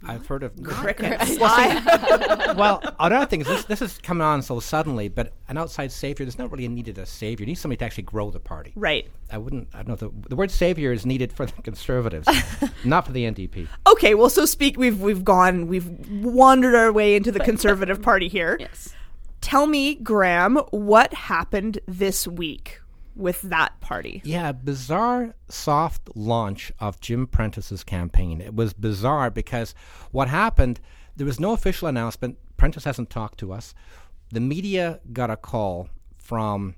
I've 0.09 0.27
heard 0.27 0.43
of 0.43 0.63
crickets. 0.63 1.39
well, 1.41 2.83
another 2.99 3.27
thing 3.27 3.41
is 3.41 3.47
this, 3.47 3.65
this 3.65 3.83
is 3.83 3.99
coming 3.99 4.23
on 4.23 4.43
so 4.43 4.61
suddenly, 4.61 5.09
but 5.09 5.33
an 5.49 5.59
outside 5.59 5.93
savior, 5.93 6.25
there's 6.25 6.39
not 6.39 6.51
really 6.51 6.69
needed 6.69 6.99
a 6.99 7.07
savior. 7.07 7.45
You 7.45 7.49
need 7.49 7.57
somebody 7.57 7.79
to 7.79 7.85
actually 7.85 8.05
grow 8.05 8.31
the 8.31 8.41
party. 8.41 8.73
Right. 8.77 9.09
I 9.31 9.39
wouldn't, 9.39 9.69
I 9.75 9.79
don't 9.79 9.89
know, 9.89 9.97
the, 9.97 10.29
the 10.29 10.37
word 10.37 10.51
savior 10.51 10.93
is 10.93 11.05
needed 11.05 11.33
for 11.33 11.47
the 11.47 11.63
conservatives, 11.63 12.29
not 12.85 13.07
for 13.07 13.13
the 13.13 13.25
NDP. 13.25 13.69
Okay, 13.87 14.15
well, 14.15 14.31
so 14.31 14.47
speak, 14.47 14.77
we've, 14.77 15.01
we've 15.01 15.25
gone, 15.25 15.67
we've 15.67 15.89
wandered 16.11 16.75
our 16.75 16.93
way 16.93 17.17
into 17.17 17.33
the 17.33 17.41
conservative 17.41 18.01
party 18.03 18.29
here. 18.29 18.57
Yes. 18.61 18.95
Tell 19.41 19.67
me, 19.67 19.97
Graham, 19.97 20.57
what 20.71 21.13
happened 21.15 21.79
this 21.87 22.27
week? 22.27 22.81
With 23.17 23.41
that 23.43 23.81
party. 23.81 24.21
Yeah, 24.25 24.53
bizarre 24.53 25.35
soft 25.49 26.11
launch 26.15 26.71
of 26.79 27.01
Jim 27.01 27.27
Prentice's 27.27 27.83
campaign. 27.83 28.41
It 28.41 28.55
was 28.55 28.73
bizarre 28.75 29.31
because 29.31 29.75
what 30.13 30.29
happened, 30.29 30.81
there 31.17 31.27
was 31.27 31.41
no 31.41 31.53
official 31.53 31.89
announcement. 31.89 32.39
Prentice 32.57 32.85
hasn't 32.85 33.11
talked 33.11 33.39
to 33.39 33.53
us. 33.53 33.75
The 34.31 34.41
media 34.41 35.01
got 35.13 35.31
a 35.31 35.37
call 35.37 35.89
from 36.19 36.75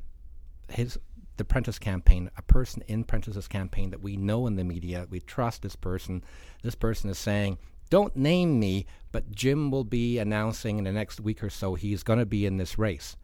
his 0.70 0.98
the 1.38 1.44
Prentice 1.44 1.78
campaign, 1.78 2.30
a 2.36 2.42
person 2.42 2.82
in 2.88 3.04
Prentice's 3.04 3.46
campaign 3.46 3.90
that 3.90 4.02
we 4.02 4.16
know 4.16 4.46
in 4.48 4.56
the 4.56 4.64
media, 4.64 5.06
we 5.08 5.20
trust 5.20 5.62
this 5.62 5.76
person. 5.76 6.24
This 6.62 6.74
person 6.74 7.08
is 7.10 7.18
saying, 7.18 7.58
"Don't 7.90 8.16
name 8.16 8.58
me, 8.58 8.86
but 9.12 9.30
Jim 9.30 9.70
will 9.70 9.84
be 9.84 10.18
announcing 10.18 10.78
in 10.78 10.84
the 10.84 10.92
next 10.92 11.20
week 11.20 11.42
or 11.42 11.48
so 11.48 11.74
he's 11.74 12.02
going 12.02 12.18
to 12.18 12.26
be 12.26 12.44
in 12.44 12.56
this 12.56 12.76
race." 12.76 13.16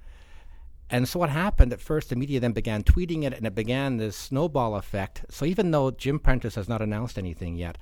And 0.90 1.08
so 1.08 1.18
what 1.18 1.30
happened 1.30 1.72
at 1.72 1.80
first, 1.80 2.10
the 2.10 2.16
media 2.16 2.40
then 2.40 2.52
began 2.52 2.82
tweeting 2.82 3.24
it, 3.24 3.32
and 3.32 3.46
it 3.46 3.54
began 3.54 3.96
this 3.96 4.16
snowball 4.16 4.76
effect. 4.76 5.24
So 5.30 5.44
even 5.44 5.70
though 5.70 5.90
Jim 5.90 6.18
Prentice 6.18 6.56
has 6.56 6.68
not 6.68 6.82
announced 6.82 7.18
anything 7.18 7.56
yet, 7.56 7.78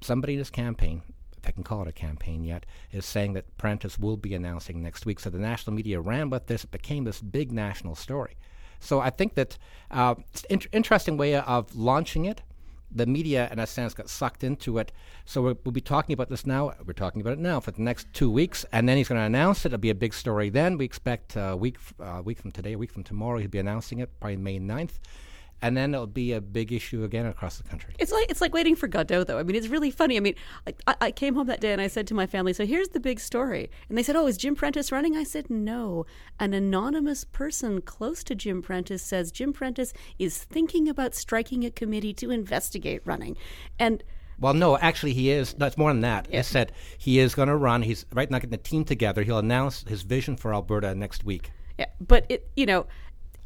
somebody 0.00 0.34
in 0.34 0.38
his 0.40 0.50
campaign, 0.50 1.02
if 1.38 1.48
I 1.48 1.52
can 1.52 1.62
call 1.62 1.82
it 1.82 1.88
a 1.88 1.92
campaign 1.92 2.44
yet, 2.44 2.66
is 2.92 3.06
saying 3.06 3.34
that 3.34 3.56
Prentice 3.56 3.98
will 3.98 4.16
be 4.16 4.34
announcing 4.34 4.82
next 4.82 5.06
week. 5.06 5.20
So 5.20 5.30
the 5.30 5.38
national 5.38 5.74
media 5.74 6.00
ran 6.00 6.30
with 6.30 6.46
this; 6.46 6.64
it 6.64 6.70
became 6.70 7.04
this 7.04 7.20
big 7.20 7.52
national 7.52 7.94
story. 7.94 8.36
So 8.80 9.00
I 9.00 9.10
think 9.10 9.34
that 9.34 9.56
uh, 9.90 10.16
it's 10.32 10.44
an 10.44 10.60
in- 10.60 10.68
interesting 10.72 11.16
way 11.16 11.36
of 11.36 11.74
launching 11.76 12.24
it. 12.24 12.42
The 12.90 13.06
media, 13.06 13.48
in 13.52 13.58
a 13.58 13.66
sense, 13.66 13.94
got 13.94 14.08
sucked 14.08 14.44
into 14.44 14.78
it. 14.78 14.92
So 15.24 15.42
we'll, 15.42 15.58
we'll 15.64 15.72
be 15.72 15.80
talking 15.80 16.12
about 16.12 16.28
this 16.28 16.46
now. 16.46 16.72
We're 16.84 16.92
talking 16.92 17.20
about 17.20 17.34
it 17.34 17.38
now 17.38 17.60
for 17.60 17.70
the 17.70 17.82
next 17.82 18.06
two 18.12 18.30
weeks, 18.30 18.64
and 18.72 18.88
then 18.88 18.96
he's 18.96 19.08
going 19.08 19.20
to 19.20 19.24
announce 19.24 19.64
it. 19.64 19.68
It'll 19.68 19.78
be 19.78 19.90
a 19.90 19.94
big 19.94 20.14
story. 20.14 20.50
Then 20.50 20.78
we 20.78 20.84
expect 20.84 21.36
a 21.36 21.56
week, 21.56 21.78
uh, 22.00 22.22
week 22.24 22.38
from 22.38 22.52
today, 22.52 22.72
a 22.72 22.78
week 22.78 22.92
from 22.92 23.04
tomorrow, 23.04 23.38
he'll 23.38 23.48
be 23.48 23.58
announcing 23.58 23.98
it, 24.00 24.10
probably 24.20 24.36
May 24.36 24.58
9th 24.58 24.98
and 25.62 25.76
then 25.76 25.94
it'll 25.94 26.06
be 26.06 26.32
a 26.32 26.40
big 26.40 26.72
issue 26.72 27.04
again 27.04 27.26
across 27.26 27.58
the 27.58 27.64
country. 27.64 27.94
It's 27.98 28.12
like 28.12 28.30
it's 28.30 28.40
like 28.40 28.54
waiting 28.54 28.76
for 28.76 28.88
Godot, 28.88 29.24
though. 29.24 29.38
I 29.38 29.42
mean, 29.42 29.56
it's 29.56 29.68
really 29.68 29.90
funny. 29.90 30.16
I 30.16 30.20
mean, 30.20 30.34
I, 30.86 30.94
I, 31.00 31.10
came 31.10 31.34
home 31.34 31.46
that 31.48 31.60
day 31.60 31.72
and 31.72 31.80
I 31.80 31.86
said 31.86 32.06
to 32.08 32.14
my 32.14 32.26
family, 32.26 32.52
"So 32.52 32.64
here's 32.64 32.88
the 32.88 33.00
big 33.00 33.20
story," 33.20 33.70
and 33.88 33.96
they 33.96 34.02
said, 34.02 34.16
"Oh, 34.16 34.26
is 34.26 34.36
Jim 34.36 34.54
Prentice 34.54 34.90
running?" 34.90 35.16
I 35.16 35.24
said, 35.24 35.50
"No." 35.50 36.06
An 36.38 36.54
anonymous 36.54 37.24
person 37.24 37.82
close 37.82 38.24
to 38.24 38.34
Jim 38.34 38.62
Prentice 38.62 39.02
says 39.02 39.30
Jim 39.30 39.52
Prentice 39.52 39.92
is 40.18 40.38
thinking 40.38 40.88
about 40.88 41.14
striking 41.14 41.64
a 41.64 41.70
committee 41.70 42.14
to 42.14 42.30
investigate 42.30 43.02
running, 43.04 43.36
and. 43.78 44.02
Well, 44.38 44.54
no, 44.54 44.78
actually, 44.78 45.12
he 45.12 45.30
is. 45.30 45.58
No, 45.58 45.66
it's 45.66 45.76
more 45.76 45.92
than 45.92 46.00
that. 46.00 46.26
Yeah. 46.30 46.38
He 46.38 46.42
said 46.44 46.72
he 46.96 47.18
is 47.18 47.34
going 47.34 47.48
to 47.48 47.56
run. 47.56 47.82
He's 47.82 48.06
right 48.14 48.30
now 48.30 48.38
getting 48.38 48.48
the 48.48 48.56
team 48.56 48.84
together. 48.84 49.22
He'll 49.22 49.36
announce 49.36 49.84
his 49.86 50.00
vision 50.00 50.38
for 50.38 50.54
Alberta 50.54 50.94
next 50.94 51.24
week. 51.24 51.50
Yeah, 51.78 51.86
but 52.00 52.24
it, 52.30 52.48
you 52.56 52.64
know, 52.64 52.86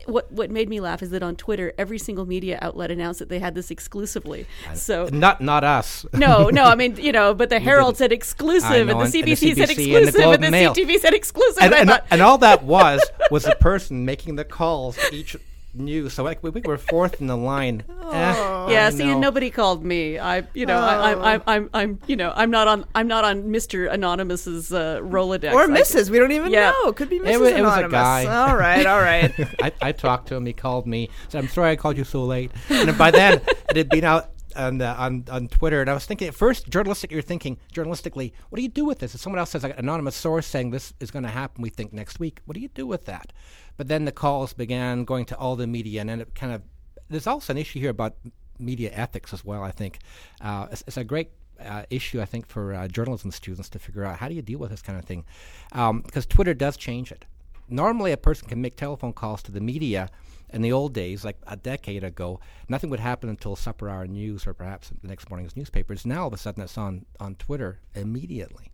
what 0.07 0.31
what 0.31 0.51
made 0.51 0.69
me 0.69 0.81
laugh 0.81 1.03
is 1.03 1.11
that 1.11 1.23
on 1.23 1.37
Twitter, 1.37 1.73
every 1.79 1.99
single 1.99 2.27
media 2.27 2.59
outlet 2.61 2.91
announced 2.91 3.19
that 3.21 3.29
they 3.29 3.39
had 3.39 3.55
this 3.55 3.71
exclusively. 3.71 4.47
So 4.75 5.09
not 5.13 5.41
not 5.41 5.65
us. 5.65 6.05
No, 6.13 6.49
no. 6.51 6.65
I 6.65 6.75
mean, 6.75 6.97
you 6.97 7.13
know, 7.13 7.35
but 7.35 7.49
the 7.49 7.59
Herald 7.61 7.97
said 7.97 8.13
exclusive, 8.13 8.89
know, 8.89 9.01
and, 9.01 9.13
the 9.13 9.23
CBC, 9.23 9.23
and 9.23 9.27
the 9.27 9.33
CBC 9.33 9.57
said 9.57 9.71
exclusive, 9.71 10.15
and 10.15 10.43
the, 10.43 10.47
and 10.47 10.55
the 10.55 10.83
CTV 10.83 11.01
said 11.01 11.15
exclusive. 11.15 11.63
And, 11.63 11.75
and, 11.75 12.01
and, 12.11 12.23
all 12.23 12.39
that 12.39 12.63
was 12.65 13.01
was 13.31 13.45
the 13.45 13.57
person 13.57 14.05
making 14.05 14.37
the 14.37 14.45
calls 14.45 14.99
each 15.13 15.37
knew. 15.75 16.09
So 16.09 16.23
like 16.23 16.43
we, 16.43 16.51
we 16.51 16.61
were 16.61 16.79
fourth 16.79 17.21
in 17.21 17.27
the 17.27 17.37
line. 17.37 17.85
Oh. 17.89 18.11
Eh, 18.65 18.73
yeah, 18.73 18.91
see, 18.91 19.11
and 19.11 19.21
nobody 19.21 19.51
called 19.51 19.85
me. 19.85 20.19
I, 20.19 20.47
you 20.55 20.67
know, 20.67 20.77
oh. 20.77 20.81
I, 20.81 21.13
am 21.13 21.23
I'm, 21.23 21.43
I'm, 21.47 21.71
I'm, 21.75 22.01
you 22.07 22.17
know, 22.17 22.33
I'm 22.35 22.51
not 22.51 22.69
on, 22.69 22.85
I'm 22.95 23.09
not 23.09 23.25
on 23.25 23.51
Mister 23.51 23.87
Anonymous's 23.87 24.73
uh, 24.73 25.01
Rolodex 25.03 25.53
or 25.53 25.67
Mrs. 25.67 26.11
we 26.11 26.19
don't 26.19 26.33
even 26.33 26.51
yeah. 26.51 26.71
know. 26.71 26.93
Could 26.93 27.11
be 27.11 27.19
Mrs. 27.19 27.33
It 27.33 27.41
was, 27.41 27.51
it 27.51 27.63
was 27.63 27.79
a 27.79 27.89
guy. 27.89 28.25
All 28.27 28.57
right, 28.57 28.87
all 28.87 29.01
right. 29.01 29.33
I, 29.63 29.73
I 29.83 29.93
talked 29.93 30.29
to 30.29 30.35
him. 30.35 30.47
He 30.47 30.53
called 30.53 30.87
me. 30.87 31.11
Said, 31.29 31.45
"I'm 31.45 31.49
sorry 31.49 31.73
I 31.73 31.77
called 31.77 31.99
you 31.99 32.05
so 32.05 32.25
late." 32.25 32.53
And 32.71 32.97
by 32.97 33.11
then 33.11 33.41
it 33.71 33.77
had 33.77 33.89
been 33.89 34.05
out 34.05 34.31
on, 34.57 34.81
on 34.81 35.25
on 35.31 35.49
Twitter, 35.49 35.81
and 35.81 35.91
I 35.91 35.95
was 35.95 36.07
thinking 36.07 36.29
at 36.29 36.35
first, 36.35 36.69
journalistic, 36.69 37.11
you're 37.11 37.23
thinking 37.23 37.59
journalistically, 37.73 38.33
what 38.49 38.57
do 38.57 38.63
you 38.63 38.69
do 38.69 38.85
with 38.85 38.99
this? 38.99 39.15
If 39.15 39.21
someone 39.21 39.39
else 39.39 39.51
says, 39.51 39.63
like, 39.63 39.73
an 39.73 39.81
anonymous 39.81 40.17
source 40.17 40.47
saying 40.47 40.71
this 40.71 40.93
is 41.01 41.11
going 41.11 41.25
to 41.25 41.31
happen, 41.31 41.63
we 41.63 41.71
think 41.71 41.93
next 41.93 42.19
week, 42.19 42.41
what 42.45 42.55
do 42.55 42.61
you 42.61 42.69
do 42.69 42.87
with 42.87 43.07
that? 43.07 43.33
But 43.77 43.89
then 43.89 44.05
the 44.05 44.13
calls 44.13 44.53
began 44.53 45.05
going 45.05 45.25
to 45.27 45.37
all 45.37 45.57
the 45.57 45.67
media, 45.67 46.01
and 46.01 46.11
then 46.11 46.21
it 46.21 46.35
kind 46.35 46.53
of 46.53 46.63
there's 47.09 47.27
also 47.27 47.53
an 47.53 47.59
issue 47.59 47.81
here 47.81 47.91
about 47.91 48.17
media 48.59 48.91
ethics 48.93 49.33
as 49.33 49.45
well. 49.45 49.63
I 49.63 49.71
think 49.71 49.99
uh, 50.41 50.67
it's, 50.71 50.83
it's, 50.87 50.97
a 50.97 51.05
great 51.05 51.31
uh, 51.65 51.85
issue, 51.91 52.21
I 52.21 52.25
think, 52.25 52.47
for 52.47 52.75
uh, 52.75 52.89
journalism 52.89 53.31
students 53.31 53.69
to 53.71 53.79
figure 53.79 54.05
out 54.05 54.19
how 54.19 54.29
do 54.29 54.35
you 54.35 54.43
deal 54.43 54.59
with 54.59 54.71
this 54.71 54.83
kind 54.83 54.99
of 54.99 55.05
thing, 55.05 55.25
because 55.71 55.91
um, 56.25 56.29
Twitter 56.29 56.55
does 56.55 56.77
change 56.77 57.13
it. 57.13 57.25
Normally, 57.69 58.13
a 58.13 58.17
person 58.17 58.49
can 58.49 58.61
make 58.61 58.77
telephone 58.77 59.13
calls 59.13 59.43
to 59.45 59.53
the 59.53 59.61
media. 59.61 60.11
In 60.55 60.63
the 60.63 60.73
old 60.73 60.95
days, 60.95 61.25
like 61.25 61.37
a 61.47 61.57
decade 61.57 62.05
ago, 62.05 62.41
nothing 62.69 62.89
would 62.91 63.01
happen 63.01 63.29
until 63.29 63.57
supper 63.57 63.89
hour 63.89 64.07
news 64.07 64.47
or 64.47 64.55
perhaps 64.55 64.91
the 65.03 65.09
next 65.09 65.29
morning's 65.29 65.57
newspapers. 65.57 66.07
Now, 66.07 66.23
all 66.23 66.29
of 66.29 66.33
a 66.33 66.39
sudden, 66.39 66.63
it's 66.63 66.79
on 66.79 67.07
on 67.19 67.35
Twitter 67.35 67.81
immediately. 67.95 68.71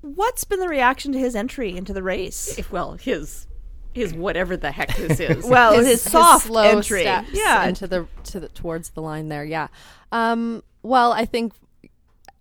What's 0.00 0.44
been 0.44 0.60
the 0.60 0.68
reaction 0.68 1.12
to 1.12 1.18
his 1.18 1.34
entry 1.34 1.76
into 1.76 1.92
the 1.92 2.02
race? 2.02 2.56
If, 2.56 2.70
well, 2.70 2.92
his 2.92 3.48
his 3.92 4.14
whatever 4.14 4.56
the 4.56 4.70
heck 4.70 4.94
this 4.96 5.18
is. 5.20 5.44
well, 5.44 5.74
his, 5.74 5.86
his 5.86 6.02
soft 6.02 6.44
his 6.44 6.52
slow 6.52 6.62
entry, 6.62 7.02
yeah, 7.02 7.66
into 7.66 7.86
the 7.86 8.06
to 8.24 8.40
the 8.40 8.48
towards 8.48 8.90
the 8.90 9.02
line 9.02 9.28
there. 9.28 9.44
Yeah. 9.44 9.68
Um, 10.12 10.62
well, 10.82 11.12
I 11.12 11.24
think 11.24 11.52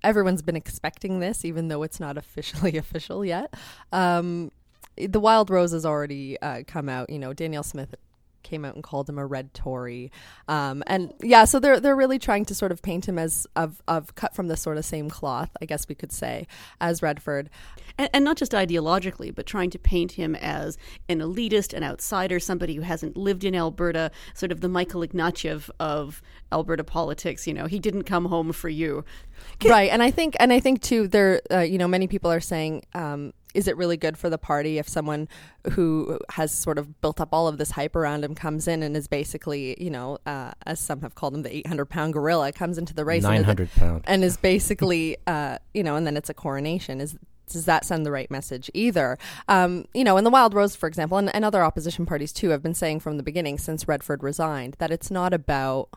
everyone's 0.04 0.42
been 0.42 0.56
expecting 0.56 1.20
this, 1.20 1.44
even 1.44 1.68
though 1.68 1.84
it's 1.84 2.00
not 2.00 2.18
officially 2.24 2.78
official 2.78 3.26
yet. 3.26 3.54
Um, 3.92 4.52
the 4.98 5.20
Wild 5.20 5.50
Rose 5.50 5.72
has 5.72 5.86
already 5.86 6.40
uh, 6.42 6.64
come 6.68 6.90
out. 6.90 7.10
You 7.10 7.20
know, 7.20 7.34
Danielle 7.34 7.64
Smith 7.64 7.96
came 8.44 8.66
out 8.66 8.76
and 8.76 8.84
called 8.84 9.10
him 9.10 9.18
a 9.18 9.26
red 9.26 9.54
Tory, 9.54 10.12
um, 10.48 10.84
and 10.88 11.14
yeah, 11.22 11.46
so 11.46 11.60
they're 11.60 11.80
they're 11.80 11.96
really 11.96 12.20
trying 12.20 12.46
to 12.46 12.56
sort 12.56 12.72
of 12.72 12.82
paint 12.82 13.08
him 13.08 13.20
as 13.20 13.48
of 13.56 13.82
of 13.88 14.16
cut 14.16 14.36
from 14.36 14.48
the 14.48 14.58
sort 14.58 14.78
of 14.78 14.86
same 14.86 15.10
cloth, 15.10 15.50
I 15.62 15.66
guess 15.66 15.88
we 15.88 15.96
could 15.96 16.12
say, 16.12 16.48
as 16.80 17.02
Redford, 17.02 17.50
and, 17.98 18.10
and 18.14 18.26
not 18.26 18.38
just 18.38 18.54
ideologically, 18.54 19.34
but 19.34 19.46
trying 19.46 19.70
to 19.72 19.80
paint 19.80 20.14
him 20.14 20.36
as 20.36 20.78
an 21.10 21.20
elitist, 21.20 21.74
an 21.74 21.84
outsider, 21.84 22.40
somebody 22.40 22.76
who 22.76 22.82
hasn't 22.82 23.18
lived 23.18 23.44
in 23.44 23.54
Alberta, 23.56 24.12
sort 24.34 24.52
of 24.52 24.62
the 24.62 24.70
Michael 24.70 25.02
Ignatieff 25.02 25.70
of 25.80 26.22
Alberta 26.52 26.84
politics. 26.84 27.46
You 27.46 27.54
know, 27.54 27.66
he 27.66 27.80
didn't 27.80 28.04
come 28.04 28.26
home 28.26 28.54
for 28.54 28.70
you, 28.70 29.04
right? 29.66 29.92
And 29.92 30.02
I 30.02 30.12
think, 30.12 30.36
and 30.40 30.54
I 30.54 30.60
think 30.60 30.82
too, 30.82 31.08
there, 31.08 31.42
uh, 31.52 31.60
you 31.60 31.78
know, 31.78 31.88
many 31.88 32.08
people 32.08 32.32
are 32.32 32.42
saying. 32.42 32.86
Um, 32.94 33.34
is 33.54 33.68
it 33.68 33.76
really 33.78 33.98
good 33.98 34.18
for 34.18 34.30
the 34.30 34.38
party 34.38 34.78
if 34.78 34.88
someone 34.88 35.28
who 35.72 36.20
has 36.30 36.52
sort 36.52 36.78
of 36.78 37.02
built 37.02 37.20
up 37.20 37.30
all 37.32 37.48
of 37.48 37.58
this 37.58 37.72
hype 37.72 37.96
around 37.96 38.24
him 38.24 38.36
comes 38.36 38.68
in 38.68 38.84
and 38.84 38.96
is 38.96 39.08
basically, 39.08 39.82
you 39.82 39.90
know, 39.90 40.18
uh, 40.26 40.52
as 40.66 40.80
some 40.80 41.02
have 41.02 41.16
called 41.16 41.34
him, 41.34 41.42
the 41.42 41.56
800 41.58 41.86
pound 41.86 42.14
gorilla 42.14 42.52
comes 42.52 42.78
into 42.78 42.94
the 42.94 43.06
race 43.06 43.24
900 43.24 43.72
pound 43.72 44.04
and 44.08 44.24
is 44.24 44.38
basically, 44.38 45.18
uh, 45.28 45.58
you 45.74 45.84
know, 45.84 45.96
and 45.96 46.06
then 46.06 46.16
it's 46.16 46.30
a 46.30 46.34
coronation. 46.34 47.02
Is 47.02 47.18
does 47.48 47.66
that 47.66 47.84
send 47.84 48.06
the 48.06 48.12
right 48.12 48.30
message 48.30 48.70
either? 48.76 49.18
Um, 49.48 49.86
you 49.94 50.04
know, 50.04 50.18
in 50.18 50.24
the 50.24 50.30
Wild 50.30 50.54
Rose, 50.54 50.76
for 50.76 50.88
example, 50.88 51.18
and, 51.18 51.34
and 51.34 51.44
other 51.44 51.64
opposition 51.64 52.06
parties 52.06 52.32
too, 52.32 52.50
have 52.50 52.62
been 52.62 52.76
saying 52.76 53.00
from 53.00 53.18
the 53.18 53.24
beginning 53.24 53.58
since 53.58 53.88
Redford 53.88 54.22
resigned 54.22 54.76
that 54.78 54.92
it's 54.92 55.10
not 55.10 55.34
about 55.34 55.90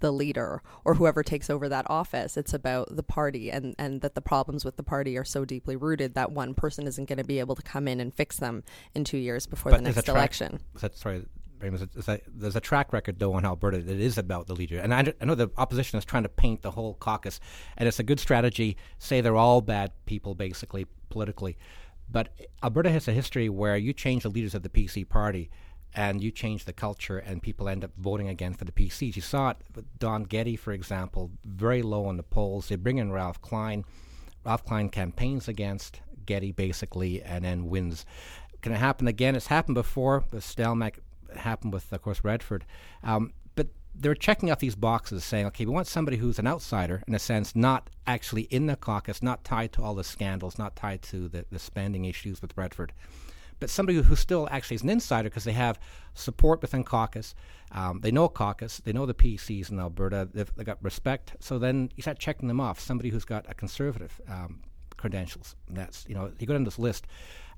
the 0.00 0.12
leader 0.12 0.62
or 0.84 0.94
whoever 0.94 1.22
takes 1.22 1.50
over 1.50 1.68
that 1.68 1.88
office. 1.90 2.36
It's 2.36 2.54
about 2.54 2.94
the 2.94 3.02
party 3.02 3.50
and, 3.50 3.74
and 3.78 4.00
that 4.00 4.14
the 4.14 4.20
problems 4.20 4.64
with 4.64 4.76
the 4.76 4.82
party 4.82 5.16
are 5.16 5.24
so 5.24 5.44
deeply 5.44 5.76
rooted 5.76 6.14
that 6.14 6.32
one 6.32 6.54
person 6.54 6.86
isn't 6.86 7.08
going 7.08 7.18
to 7.18 7.24
be 7.24 7.38
able 7.38 7.54
to 7.54 7.62
come 7.62 7.88
in 7.88 8.00
and 8.00 8.14
fix 8.14 8.36
them 8.36 8.64
in 8.94 9.04
two 9.04 9.18
years 9.18 9.46
before 9.46 9.72
but 9.72 9.78
the 9.78 9.92
next 9.92 10.08
election. 10.08 10.60
That, 10.80 10.96
sorry, 10.96 11.24
there's 11.60 12.56
a 12.56 12.60
track 12.60 12.92
record 12.92 13.18
though 13.18 13.36
in 13.36 13.44
Alberta 13.44 13.78
that 13.78 14.00
is 14.00 14.18
about 14.18 14.46
the 14.46 14.54
leader, 14.54 14.78
and 14.78 14.94
I, 14.94 15.12
I, 15.20 15.24
know 15.24 15.34
the 15.34 15.50
opposition 15.56 15.98
is 15.98 16.04
trying 16.04 16.22
to 16.22 16.28
paint 16.28 16.62
the 16.62 16.70
whole 16.70 16.94
caucus, 16.94 17.40
and 17.76 17.88
it's 17.88 17.98
a 17.98 18.04
good 18.04 18.20
strategy. 18.20 18.76
Say 18.98 19.20
they're 19.20 19.36
all 19.36 19.60
bad 19.60 19.92
people, 20.06 20.34
basically 20.34 20.86
politically, 21.10 21.56
but 22.10 22.28
Alberta 22.62 22.90
has 22.90 23.08
a 23.08 23.12
history 23.12 23.48
where 23.48 23.76
you 23.76 23.92
change 23.92 24.22
the 24.22 24.30
leaders 24.30 24.54
of 24.54 24.62
the 24.62 24.68
PC 24.68 25.08
party, 25.08 25.50
and 25.94 26.22
you 26.22 26.30
change 26.30 26.64
the 26.64 26.72
culture, 26.72 27.18
and 27.18 27.42
people 27.42 27.68
end 27.68 27.84
up 27.84 27.90
voting 27.96 28.28
again 28.28 28.54
for 28.54 28.64
the 28.64 28.72
PCs. 28.72 29.16
You 29.16 29.22
saw 29.22 29.50
it 29.50 29.56
with 29.74 29.98
Don 29.98 30.24
Getty, 30.24 30.56
for 30.56 30.72
example, 30.72 31.30
very 31.44 31.82
low 31.82 32.08
in 32.10 32.16
the 32.16 32.22
polls. 32.22 32.68
They 32.68 32.76
bring 32.76 32.98
in 32.98 33.12
Ralph 33.12 33.40
Klein. 33.40 33.84
Ralph 34.44 34.64
Klein 34.64 34.88
campaigns 34.88 35.48
against 35.48 36.00
Getty 36.26 36.52
basically, 36.52 37.22
and 37.22 37.44
then 37.44 37.68
wins. 37.68 38.04
Can 38.60 38.72
it 38.72 38.78
happen 38.78 39.08
again? 39.08 39.34
It's 39.34 39.46
happened 39.46 39.76
before. 39.76 40.24
The 40.30 40.38
Stelmach 40.38 40.98
happened 41.36 41.72
with, 41.72 41.92
of 41.92 42.02
course, 42.02 42.22
Redford. 42.22 42.64
Um, 43.02 43.32
but 43.54 43.68
they're 43.94 44.14
checking 44.14 44.50
off 44.50 44.58
these 44.58 44.74
boxes 44.74 45.24
saying, 45.24 45.46
okay, 45.46 45.64
we 45.64 45.72
want 45.72 45.86
somebody 45.86 46.16
who's 46.16 46.38
an 46.38 46.46
outsider, 46.46 47.02
in 47.06 47.14
a 47.14 47.18
sense, 47.18 47.56
not 47.56 47.88
actually 48.06 48.42
in 48.42 48.66
the 48.66 48.76
caucus, 48.76 49.22
not 49.22 49.44
tied 49.44 49.72
to 49.72 49.82
all 49.82 49.94
the 49.94 50.04
scandals, 50.04 50.58
not 50.58 50.76
tied 50.76 51.02
to 51.02 51.28
the, 51.28 51.44
the 51.50 51.58
spending 51.58 52.04
issues 52.04 52.42
with 52.42 52.56
Redford, 52.56 52.92
but 53.60 53.70
somebody 53.70 54.00
who 54.00 54.16
still 54.16 54.48
actually 54.50 54.76
is 54.76 54.82
an 54.82 54.90
insider 54.90 55.28
because 55.28 55.44
they 55.44 55.52
have 55.52 55.78
support 56.14 56.62
within 56.62 56.84
caucus. 56.84 57.34
Um, 57.72 58.00
they 58.00 58.10
know 58.10 58.28
caucus, 58.28 58.80
they 58.84 58.92
know 58.92 59.06
the 59.06 59.14
PCs 59.14 59.70
in 59.70 59.78
Alberta, 59.78 60.28
they've, 60.32 60.50
they've, 60.56 60.66
got 60.66 60.82
respect. 60.82 61.34
So 61.40 61.58
then 61.58 61.90
you 61.96 62.02
start 62.02 62.18
checking 62.18 62.48
them 62.48 62.60
off. 62.60 62.80
Somebody 62.80 63.10
who's 63.10 63.24
got 63.24 63.44
a 63.48 63.54
conservative 63.54 64.20
um, 64.28 64.60
credentials. 64.96 65.54
And 65.68 65.76
that's, 65.76 66.06
you 66.08 66.14
know, 66.14 66.32
you 66.38 66.46
go 66.46 66.54
down 66.54 66.64
this 66.64 66.78
list 66.78 67.06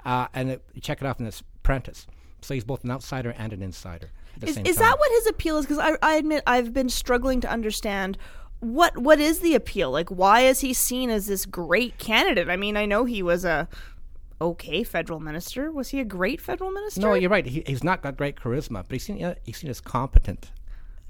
uh, 0.04 0.26
and 0.34 0.50
it, 0.50 0.64
you 0.74 0.80
check 0.80 1.00
it 1.00 1.06
off 1.06 1.18
and 1.18 1.28
it's 1.28 1.42
Prentice. 1.62 2.06
So 2.42 2.54
he's 2.54 2.64
both 2.64 2.84
an 2.84 2.90
outsider 2.90 3.34
and 3.36 3.52
an 3.52 3.62
insider. 3.62 4.10
Is, 4.42 4.56
is 4.58 4.76
that 4.76 4.98
what 4.98 5.10
his 5.12 5.26
appeal 5.26 5.58
is? 5.58 5.66
Because 5.66 5.78
I, 5.78 5.96
I 6.02 6.14
admit 6.14 6.42
I've 6.46 6.72
been 6.72 6.88
struggling 6.88 7.40
to 7.42 7.50
understand 7.50 8.16
what 8.60 8.96
what 8.96 9.20
is 9.20 9.40
the 9.40 9.54
appeal. 9.54 9.90
Like, 9.90 10.08
why 10.08 10.40
is 10.40 10.60
he 10.60 10.72
seen 10.72 11.10
as 11.10 11.26
this 11.26 11.44
great 11.44 11.98
candidate? 11.98 12.48
I 12.48 12.56
mean, 12.56 12.76
I 12.76 12.86
know 12.86 13.04
he 13.04 13.22
was 13.22 13.44
a 13.44 13.68
okay 14.40 14.82
federal 14.82 15.20
minister. 15.20 15.70
Was 15.70 15.90
he 15.90 16.00
a 16.00 16.04
great 16.04 16.40
federal 16.40 16.70
minister? 16.70 17.00
No, 17.00 17.14
you're 17.14 17.30
right. 17.30 17.46
He, 17.46 17.62
he's 17.66 17.84
not 17.84 18.02
got 18.02 18.16
great 18.16 18.36
charisma, 18.36 18.82
but 18.82 18.90
he's 18.90 19.04
seen 19.04 19.36
he's 19.44 19.58
seen 19.58 19.70
as 19.70 19.80
competent 19.80 20.50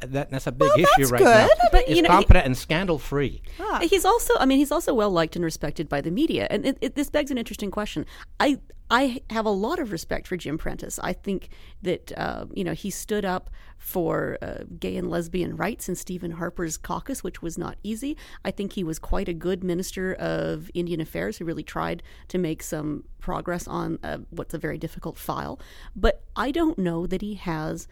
that, 0.00 0.30
that's 0.30 0.46
a 0.46 0.52
big 0.52 0.68
well, 0.68 0.78
issue 0.78 1.06
right 1.12 1.18
good. 1.18 1.24
now. 1.24 1.48
But 1.72 1.84
he's 1.86 1.96
you 1.96 2.02
know, 2.02 2.08
competent 2.08 2.44
he, 2.44 2.46
and 2.46 2.56
scandal 2.56 2.98
free. 2.98 3.42
Ah. 3.58 3.80
He's 3.82 4.04
also, 4.04 4.34
I 4.38 4.46
mean, 4.46 4.58
he's 4.58 4.72
also 4.72 4.94
well 4.94 5.10
liked 5.10 5.36
and 5.36 5.44
respected 5.44 5.88
by 5.88 6.00
the 6.00 6.10
media, 6.10 6.46
and 6.50 6.66
it, 6.66 6.78
it, 6.80 6.94
this 6.94 7.10
begs 7.10 7.30
an 7.30 7.38
interesting 7.38 7.70
question. 7.70 8.06
I 8.38 8.58
I 8.90 9.22
have 9.30 9.46
a 9.46 9.50
lot 9.50 9.78
of 9.78 9.92
respect 9.92 10.26
for 10.26 10.36
Jim 10.36 10.58
Prentice. 10.58 10.98
I 10.98 11.12
think 11.12 11.50
that 11.82 12.12
uh, 12.16 12.46
you 12.52 12.64
know 12.64 12.72
he 12.72 12.90
stood 12.90 13.24
up 13.24 13.50
for 13.78 14.36
uh, 14.42 14.64
gay 14.78 14.96
and 14.96 15.08
lesbian 15.08 15.56
rights 15.56 15.88
in 15.88 15.94
Stephen 15.94 16.32
Harper's 16.32 16.76
caucus, 16.76 17.22
which 17.22 17.40
was 17.40 17.56
not 17.56 17.76
easy. 17.82 18.16
I 18.44 18.50
think 18.50 18.72
he 18.72 18.84
was 18.84 18.98
quite 18.98 19.28
a 19.28 19.32
good 19.32 19.62
minister 19.62 20.14
of 20.14 20.70
Indian 20.74 21.00
Affairs 21.00 21.38
who 21.38 21.44
really 21.44 21.62
tried 21.62 22.02
to 22.28 22.38
make 22.38 22.62
some 22.62 23.04
progress 23.20 23.68
on 23.68 23.98
uh, 24.02 24.18
what's 24.30 24.54
a 24.54 24.58
very 24.58 24.76
difficult 24.76 25.16
file. 25.16 25.60
But 25.94 26.24
I 26.34 26.50
don't 26.50 26.78
know 26.78 27.06
that 27.06 27.22
he 27.22 27.34
has 27.34 27.86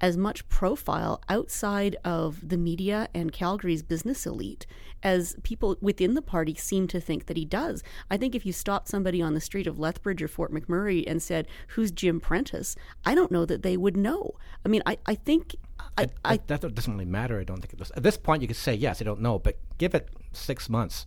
as 0.00 0.16
much 0.16 0.48
profile 0.48 1.22
outside 1.28 1.96
of 2.04 2.48
the 2.48 2.56
media 2.56 3.08
and 3.14 3.32
Calgary's 3.32 3.82
business 3.82 4.26
elite 4.26 4.66
as 5.02 5.36
people 5.42 5.76
within 5.80 6.14
the 6.14 6.22
party 6.22 6.54
seem 6.54 6.86
to 6.88 7.00
think 7.00 7.26
that 7.26 7.36
he 7.36 7.44
does. 7.44 7.82
I 8.10 8.16
think 8.16 8.34
if 8.34 8.44
you 8.44 8.52
stopped 8.52 8.88
somebody 8.88 9.20
on 9.22 9.34
the 9.34 9.40
street 9.40 9.66
of 9.66 9.78
Lethbridge 9.78 10.22
or 10.22 10.28
Fort 10.28 10.52
McMurray 10.52 11.04
and 11.06 11.22
said, 11.22 11.46
Who's 11.68 11.90
Jim 11.90 12.20
Prentice? 12.20 12.76
I 13.04 13.14
don't 13.14 13.30
know 13.30 13.44
that 13.44 13.62
they 13.62 13.76
would 13.76 13.96
know. 13.96 14.34
I 14.64 14.68
mean, 14.68 14.82
I, 14.86 14.98
I 15.06 15.14
think. 15.14 15.56
I, 15.96 16.08
I, 16.24 16.40
that, 16.46 16.60
that 16.60 16.74
doesn't 16.74 16.92
really 16.92 17.04
matter. 17.04 17.40
I 17.40 17.44
don't 17.44 17.60
think 17.60 17.72
it 17.72 17.78
does. 17.78 17.90
At 17.92 18.02
this 18.02 18.16
point, 18.16 18.42
you 18.42 18.48
could 18.48 18.56
say 18.56 18.74
yes. 18.74 19.00
I 19.00 19.04
don't 19.04 19.20
know, 19.20 19.38
but 19.38 19.58
give 19.78 19.94
it 19.94 20.08
six 20.32 20.68
months 20.68 21.06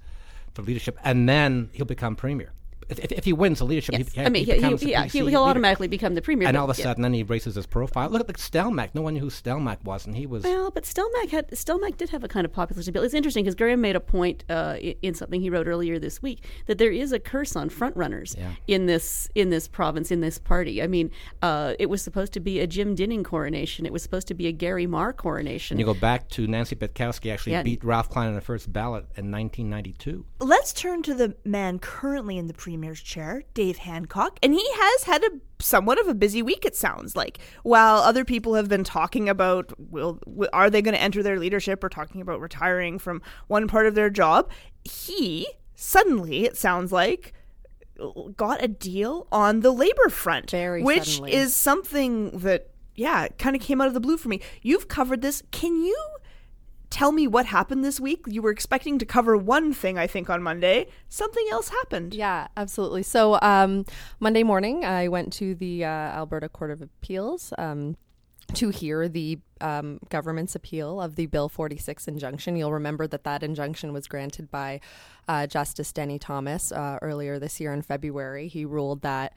for 0.53 0.61
leadership, 0.61 0.97
and 1.03 1.27
then 1.27 1.69
he'll 1.73 1.85
become 1.85 2.15
premier. 2.15 2.51
If, 2.89 2.99
if, 2.99 3.11
if 3.11 3.25
he 3.25 3.33
wins 3.33 3.59
the 3.59 3.65
leadership, 3.65 3.95
yes. 3.97 4.11
he, 4.13 4.21
I 4.21 4.29
mean, 4.29 4.45
he, 4.45 4.51
he, 4.51 4.57
becomes 4.57 4.81
he, 4.81 4.85
the 4.87 4.91
yeah, 4.91 5.05
PC 5.05 5.11
he, 5.11 5.21
will 5.21 5.27
leader. 5.27 5.37
automatically 5.39 5.87
become 5.87 6.15
the 6.15 6.21
premier. 6.21 6.47
And 6.47 6.55
but- 6.55 6.61
all 6.61 6.69
of 6.69 6.77
a 6.77 6.79
yeah. 6.79 6.83
sudden, 6.83 7.03
then 7.03 7.13
he 7.13 7.23
raises 7.23 7.55
his 7.55 7.65
profile. 7.65 8.09
Look 8.09 8.21
at 8.21 8.27
like 8.27 8.37
Stelmach. 8.37 8.89
No 8.93 9.01
one 9.01 9.13
knew 9.13 9.19
who 9.21 9.29
Stelmach 9.29 9.83
was, 9.83 10.05
and 10.05 10.15
he 10.15 10.25
was. 10.25 10.43
Well, 10.43 10.71
but 10.71 10.83
Stelmach 10.83 11.29
had 11.29 11.49
Stelmach 11.51 11.97
did 11.97 12.09
have 12.09 12.23
a 12.23 12.27
kind 12.27 12.45
of 12.45 12.51
popularity 12.53 12.91
bill. 12.91 13.03
It's 13.03 13.13
interesting 13.13 13.43
because 13.43 13.55
Graham 13.55 13.81
made 13.81 13.95
a 13.95 13.99
point 13.99 14.43
uh, 14.49 14.77
in 15.01 15.13
something 15.13 15.41
he 15.41 15.49
wrote 15.49 15.67
earlier 15.67 15.99
this 15.99 16.21
week 16.21 16.45
that 16.67 16.77
there 16.77 16.91
is 16.91 17.11
a 17.11 17.19
curse 17.19 17.55
on 17.55 17.69
frontrunners 17.69 18.37
Yeah. 18.37 18.51
in 18.67 18.85
this 18.85 19.29
in 19.35 19.49
this 19.49 19.67
province 19.67 20.11
in 20.11 20.21
this 20.21 20.37
party. 20.37 20.81
I 20.81 20.87
mean, 20.87 21.11
uh, 21.41 21.73
it 21.79 21.87
was 21.87 22.01
supposed 22.01 22.33
to 22.33 22.39
be 22.39 22.59
a 22.59 22.67
Jim 22.67 22.95
Dinning 22.95 23.23
coronation. 23.23 23.85
It 23.85 23.93
was 23.93 24.03
supposed 24.03 24.27
to 24.27 24.33
be 24.33 24.47
a 24.47 24.51
Gary 24.51 24.87
Mar 24.87 25.13
coronation. 25.13 25.75
and 25.75 25.79
you 25.79 25.85
go 25.85 25.99
back 25.99 26.29
to 26.29 26.47
Nancy 26.47 26.75
Betkowski 26.75 27.31
actually 27.31 27.53
Yeah. 27.53 27.63
beat 27.63 27.83
Ralph 27.83 28.09
Klein 28.09 28.27
on 28.29 28.35
the 28.35 28.41
first 28.41 28.71
ballot 28.71 29.05
in 29.15 29.31
1992. 29.31 30.25
Let's 30.39 30.73
turn 30.73 31.03
to 31.03 31.13
the 31.13 31.35
man 31.45 31.79
currently 31.79 32.37
in 32.37 32.47
the 32.47 32.53
premier's 32.83 33.01
chair, 33.01 33.43
Dave 33.53 33.77
Hancock, 33.77 34.37
and 34.43 34.53
he 34.53 34.65
has 34.73 35.03
had 35.05 35.23
a 35.23 35.29
somewhat 35.59 36.01
of 36.01 36.07
a 36.09 36.13
busy 36.13 36.41
week. 36.41 36.65
It 36.65 36.75
sounds 36.75 37.15
like, 37.15 37.39
while 37.63 37.99
other 38.01 38.25
people 38.25 38.55
have 38.55 38.67
been 38.67 38.83
talking 38.83 39.29
about 39.29 39.71
will 39.77 40.19
w- 40.25 40.49
are 40.51 40.69
they 40.69 40.81
going 40.81 40.93
to 40.93 41.01
enter 41.01 41.23
their 41.23 41.39
leadership 41.39 41.81
or 41.81 41.87
talking 41.87 42.19
about 42.19 42.41
retiring 42.41 42.99
from 42.99 43.21
one 43.47 43.69
part 43.69 43.87
of 43.87 43.95
their 43.95 44.09
job, 44.09 44.51
he 44.83 45.47
suddenly 45.75 46.43
it 46.43 46.57
sounds 46.57 46.91
like 46.91 47.31
got 48.35 48.61
a 48.61 48.67
deal 48.67 49.27
on 49.31 49.61
the 49.61 49.71
labor 49.71 50.09
front, 50.09 50.51
Very 50.51 50.83
which 50.83 51.05
suddenly. 51.15 51.33
is 51.33 51.55
something 51.55 52.31
that 52.39 52.69
yeah 52.95 53.29
kind 53.39 53.55
of 53.55 53.61
came 53.61 53.79
out 53.79 53.87
of 53.87 53.93
the 53.93 54.01
blue 54.01 54.17
for 54.17 54.27
me. 54.27 54.41
You've 54.61 54.89
covered 54.89 55.21
this. 55.21 55.41
Can 55.51 55.81
you? 55.81 55.97
Tell 56.93 57.11
me 57.11 57.25
what 57.25 57.47
happened 57.47 57.83
this 57.83 57.99
week. 57.99 58.23
You 58.27 58.43
were 58.43 58.51
expecting 58.51 58.99
to 58.99 59.05
cover 59.05 59.35
one 59.35 59.73
thing, 59.73 59.97
I 59.97 60.05
think, 60.05 60.29
on 60.29 60.43
Monday. 60.43 60.85
Something 61.09 61.45
else 61.51 61.69
happened. 61.69 62.13
Yeah, 62.13 62.47
absolutely. 62.55 63.01
So 63.01 63.39
um, 63.41 63.85
Monday 64.19 64.43
morning, 64.43 64.85
I 64.85 65.07
went 65.07 65.33
to 65.33 65.55
the 65.55 65.85
uh, 65.85 65.87
Alberta 65.87 66.49
Court 66.49 66.69
of 66.69 66.83
Appeals 66.83 67.51
um, 67.57 67.97
to 68.53 68.69
hear 68.69 69.09
the 69.09 69.39
um, 69.63 69.99
government's 70.09 70.55
appeal 70.55 71.01
of 71.01 71.15
the 71.15 71.25
Bill 71.25 71.49
46 71.49 72.07
injunction. 72.07 72.55
You'll 72.55 72.73
remember 72.73 73.07
that 73.07 73.23
that 73.23 73.41
injunction 73.41 73.93
was 73.93 74.07
granted 74.07 74.51
by 74.51 74.81
uh, 75.27 75.47
Justice 75.47 75.91
Denny 75.91 76.19
Thomas 76.19 76.71
uh, 76.71 76.99
earlier 77.01 77.39
this 77.39 77.59
year 77.59 77.73
in 77.73 77.81
February. 77.81 78.47
He 78.47 78.65
ruled 78.65 79.01
that 79.01 79.33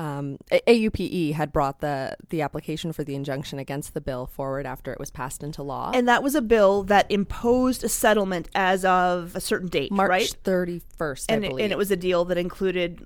um, 0.00 0.38
AUPE 0.50 1.34
had 1.34 1.52
brought 1.52 1.80
the 1.80 2.16
the 2.30 2.40
application 2.40 2.90
for 2.92 3.04
the 3.04 3.14
injunction 3.14 3.58
against 3.58 3.92
the 3.92 4.00
bill 4.00 4.24
forward 4.24 4.64
after 4.64 4.92
it 4.94 4.98
was 4.98 5.10
passed 5.10 5.42
into 5.42 5.62
law. 5.62 5.92
And 5.92 6.08
that 6.08 6.22
was 6.22 6.34
a 6.34 6.40
bill 6.40 6.84
that 6.84 7.10
imposed 7.10 7.84
a 7.84 7.88
settlement 7.88 8.48
as 8.54 8.82
of 8.86 9.36
a 9.36 9.42
certain 9.42 9.68
date, 9.68 9.92
March 9.92 10.08
right? 10.08 10.36
31st, 10.42 11.26
And 11.28 11.44
I 11.44 11.48
it, 11.48 11.60
and 11.60 11.72
it 11.72 11.76
was 11.76 11.90
a 11.90 11.96
deal 11.96 12.24
that 12.26 12.38
included 12.38 13.04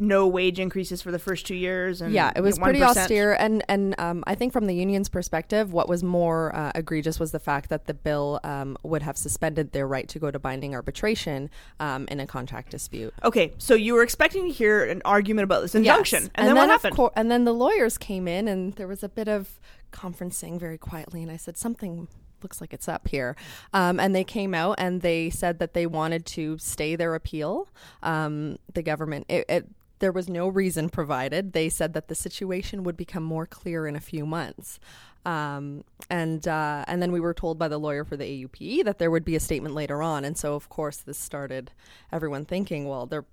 no 0.00 0.26
wage 0.26 0.58
increases 0.58 1.00
for 1.00 1.12
the 1.12 1.18
first 1.20 1.46
two 1.46 1.54
years. 1.54 2.00
And 2.00 2.12
yeah, 2.12 2.32
it 2.34 2.40
was 2.40 2.58
1%. 2.58 2.62
pretty 2.62 2.82
austere, 2.82 3.34
and 3.34 3.64
and 3.68 3.94
um, 4.00 4.24
I 4.26 4.34
think 4.34 4.52
from 4.52 4.66
the 4.66 4.74
union's 4.74 5.08
perspective, 5.08 5.72
what 5.72 5.88
was 5.88 6.02
more 6.12 6.54
uh, 6.54 6.70
egregious 6.74 7.18
was 7.18 7.32
the 7.32 7.40
fact 7.40 7.70
that 7.70 7.86
the 7.86 7.94
bill 7.94 8.38
um, 8.44 8.76
would 8.82 9.02
have 9.02 9.16
suspended 9.16 9.72
their 9.72 9.86
right 9.88 10.06
to 10.08 10.18
go 10.18 10.30
to 10.30 10.38
binding 10.38 10.74
arbitration 10.74 11.50
um, 11.80 12.06
in 12.12 12.20
a 12.20 12.26
contract 12.26 12.70
dispute. 12.70 13.12
Okay, 13.24 13.52
so 13.58 13.74
you 13.74 13.94
were 13.94 14.02
expecting 14.02 14.46
to 14.46 14.52
hear 14.52 14.84
an 14.84 15.02
argument 15.04 15.44
about 15.44 15.62
this 15.62 15.74
injunction, 15.74 16.22
Yes. 16.24 16.30
and, 16.36 16.46
then, 16.48 16.54
what 16.56 16.64
of 16.64 16.70
happened? 16.70 16.96
cour- 16.96 17.12
and 17.16 17.30
then 17.30 17.44
the 17.44 17.54
lawyers 17.54 17.98
came 17.98 18.28
in, 18.28 18.46
and 18.46 18.74
there 18.74 18.86
was 18.88 19.02
a 19.02 19.08
bit 19.08 19.28
of 19.28 19.58
conferencing 19.92 20.60
very 20.60 20.78
quietly, 20.78 21.22
and 21.22 21.30
I 21.32 21.36
said 21.36 21.56
something 21.56 22.08
looks 22.42 22.60
like 22.60 22.72
it's 22.74 22.88
up 22.88 23.08
here. 23.08 23.36
Um, 23.72 24.00
and 24.00 24.14
they 24.14 24.24
came 24.24 24.52
out 24.52 24.74
and 24.78 25.00
they 25.00 25.30
said 25.30 25.60
that 25.60 25.74
they 25.74 25.86
wanted 25.86 26.26
to 26.26 26.58
stay 26.58 26.96
their 26.96 27.14
appeal. 27.14 27.68
Um, 28.02 28.58
the 28.74 28.82
government, 28.82 29.26
it, 29.28 29.44
it, 29.48 29.68
there 30.00 30.10
was 30.10 30.28
no 30.28 30.48
reason 30.48 30.88
provided. 30.88 31.52
They 31.52 31.68
said 31.68 31.92
that 31.94 32.08
the 32.08 32.16
situation 32.16 32.82
would 32.82 32.96
become 32.96 33.22
more 33.22 33.46
clear 33.46 33.86
in 33.86 33.94
a 33.94 34.00
few 34.00 34.26
months. 34.26 34.80
Um, 35.24 35.84
and 36.10 36.46
uh, 36.48 36.84
and 36.88 37.00
then 37.00 37.12
we 37.12 37.20
were 37.20 37.34
told 37.34 37.58
by 37.58 37.68
the 37.68 37.78
lawyer 37.78 38.04
for 38.04 38.16
the 38.16 38.24
AUP 38.24 38.84
that 38.84 38.98
there 38.98 39.10
would 39.10 39.24
be 39.24 39.36
a 39.36 39.40
statement 39.40 39.74
later 39.74 40.02
on, 40.02 40.24
and 40.24 40.36
so 40.36 40.54
of 40.54 40.68
course 40.68 40.98
this 40.98 41.18
started 41.18 41.70
everyone 42.12 42.44
thinking, 42.44 42.88
well, 42.88 43.06
there 43.06 43.24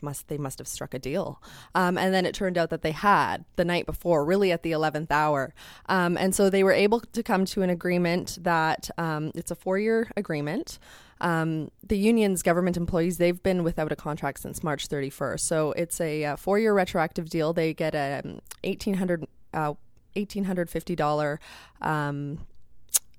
must 0.00 0.28
they 0.28 0.38
must 0.38 0.58
have 0.58 0.68
struck 0.68 0.94
a 0.94 0.98
deal, 0.98 1.42
um, 1.74 1.98
and 1.98 2.14
then 2.14 2.24
it 2.24 2.34
turned 2.34 2.56
out 2.56 2.70
that 2.70 2.82
they 2.82 2.92
had 2.92 3.44
the 3.56 3.64
night 3.64 3.86
before, 3.86 4.24
really 4.24 4.52
at 4.52 4.62
the 4.62 4.72
eleventh 4.72 5.10
hour, 5.10 5.52
um, 5.86 6.16
and 6.16 6.34
so 6.34 6.48
they 6.48 6.62
were 6.62 6.72
able 6.72 7.00
to 7.00 7.22
come 7.22 7.44
to 7.44 7.62
an 7.62 7.70
agreement 7.70 8.38
that 8.42 8.88
um, 8.96 9.32
it's 9.34 9.50
a 9.50 9.56
four 9.56 9.78
year 9.78 10.10
agreement. 10.16 10.78
Um, 11.20 11.70
the 11.86 11.96
union's 11.96 12.42
government 12.42 12.76
employees 12.76 13.18
they've 13.18 13.40
been 13.40 13.62
without 13.62 13.92
a 13.92 13.96
contract 13.96 14.40
since 14.40 14.62
March 14.64 14.88
31st, 14.88 15.40
so 15.40 15.72
it's 15.72 16.00
a, 16.00 16.24
uh 16.24 16.36
four 16.36 16.58
year 16.58 16.72
retroactive 16.72 17.28
deal. 17.28 17.52
They 17.52 17.74
get 17.74 17.94
a 17.94 18.22
um, 18.24 18.40
1800 18.64 19.26
uh, 19.54 19.74
$1,850 20.14 21.38
um, 21.80 22.38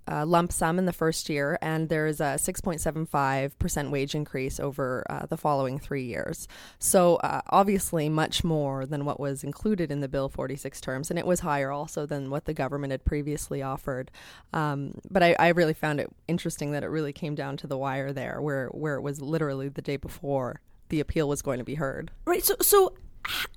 uh, 0.08 0.26
lump 0.26 0.52
sum 0.52 0.78
in 0.78 0.86
the 0.86 0.94
first 0.94 1.30
year, 1.30 1.58
and 1.62 1.90
there's 1.90 2.20
a 2.20 2.36
6.75% 2.36 3.90
wage 3.90 4.16
increase 4.16 4.60
over 4.60 5.06
uh, 5.10 5.26
the 5.26 5.38
following 5.38 5.80
three 5.80 6.04
years. 6.04 6.48
So, 6.78 7.16
uh, 7.18 7.42
obviously, 7.50 8.10
much 8.10 8.44
more 8.44 8.86
than 8.86 9.06
what 9.06 9.20
was 9.20 9.44
included 9.44 9.92
in 9.92 10.02
the 10.02 10.08
Bill 10.08 10.28
46 10.28 10.82
terms, 10.82 11.10
and 11.10 11.18
it 11.18 11.26
was 11.26 11.40
higher 11.40 11.72
also 11.72 12.06
than 12.06 12.30
what 12.30 12.46
the 12.46 12.54
government 12.54 12.92
had 12.92 13.06
previously 13.06 13.62
offered. 13.62 14.12
Um, 14.52 15.00
but 15.10 15.24
I, 15.24 15.36
I 15.40 15.48
really 15.50 15.74
found 15.74 16.00
it 16.00 16.10
interesting 16.28 16.72
that 16.72 16.84
it 16.84 16.88
really 16.88 17.14
came 17.14 17.36
down 17.36 17.58
to 17.58 17.68
the 17.68 17.78
wire 17.78 18.12
there, 18.12 18.42
where, 18.42 18.68
where 18.70 18.96
it 18.96 19.02
was 19.02 19.22
literally 19.22 19.70
the 19.70 19.82
day 19.82 19.98
before 19.98 20.60
the 20.90 21.00
appeal 21.00 21.30
was 21.30 21.42
going 21.42 21.60
to 21.60 21.64
be 21.64 21.76
heard. 21.76 22.12
Right. 22.26 22.44
So, 22.44 22.56
so 22.62 22.94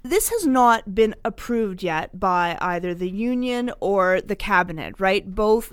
this 0.03 0.29
has 0.29 0.47
not 0.47 0.95
been 0.95 1.15
approved 1.25 1.83
yet 1.83 2.19
by 2.19 2.57
either 2.61 2.95
the 2.95 3.11
union 3.11 3.71
or 3.81 4.21
the 4.21 4.37
cabinet, 4.37 4.95
right? 4.99 5.35
Both 5.35 5.73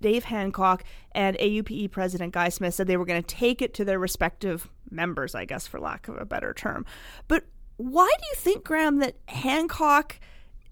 Dave 0.00 0.24
Hancock 0.24 0.84
and 1.12 1.36
AUPE 1.38 1.90
President 1.90 2.32
Guy 2.32 2.48
Smith 2.48 2.74
said 2.74 2.86
they 2.86 2.96
were 2.96 3.04
going 3.04 3.22
to 3.22 3.36
take 3.36 3.60
it 3.60 3.74
to 3.74 3.84
their 3.84 3.98
respective 3.98 4.68
members, 4.90 5.34
I 5.34 5.44
guess, 5.44 5.66
for 5.66 5.78
lack 5.78 6.08
of 6.08 6.16
a 6.16 6.24
better 6.24 6.54
term. 6.54 6.86
But 7.26 7.44
why 7.76 8.10
do 8.18 8.24
you 8.30 8.36
think, 8.36 8.64
Graham, 8.64 8.98
that 8.98 9.16
Hancock 9.26 10.18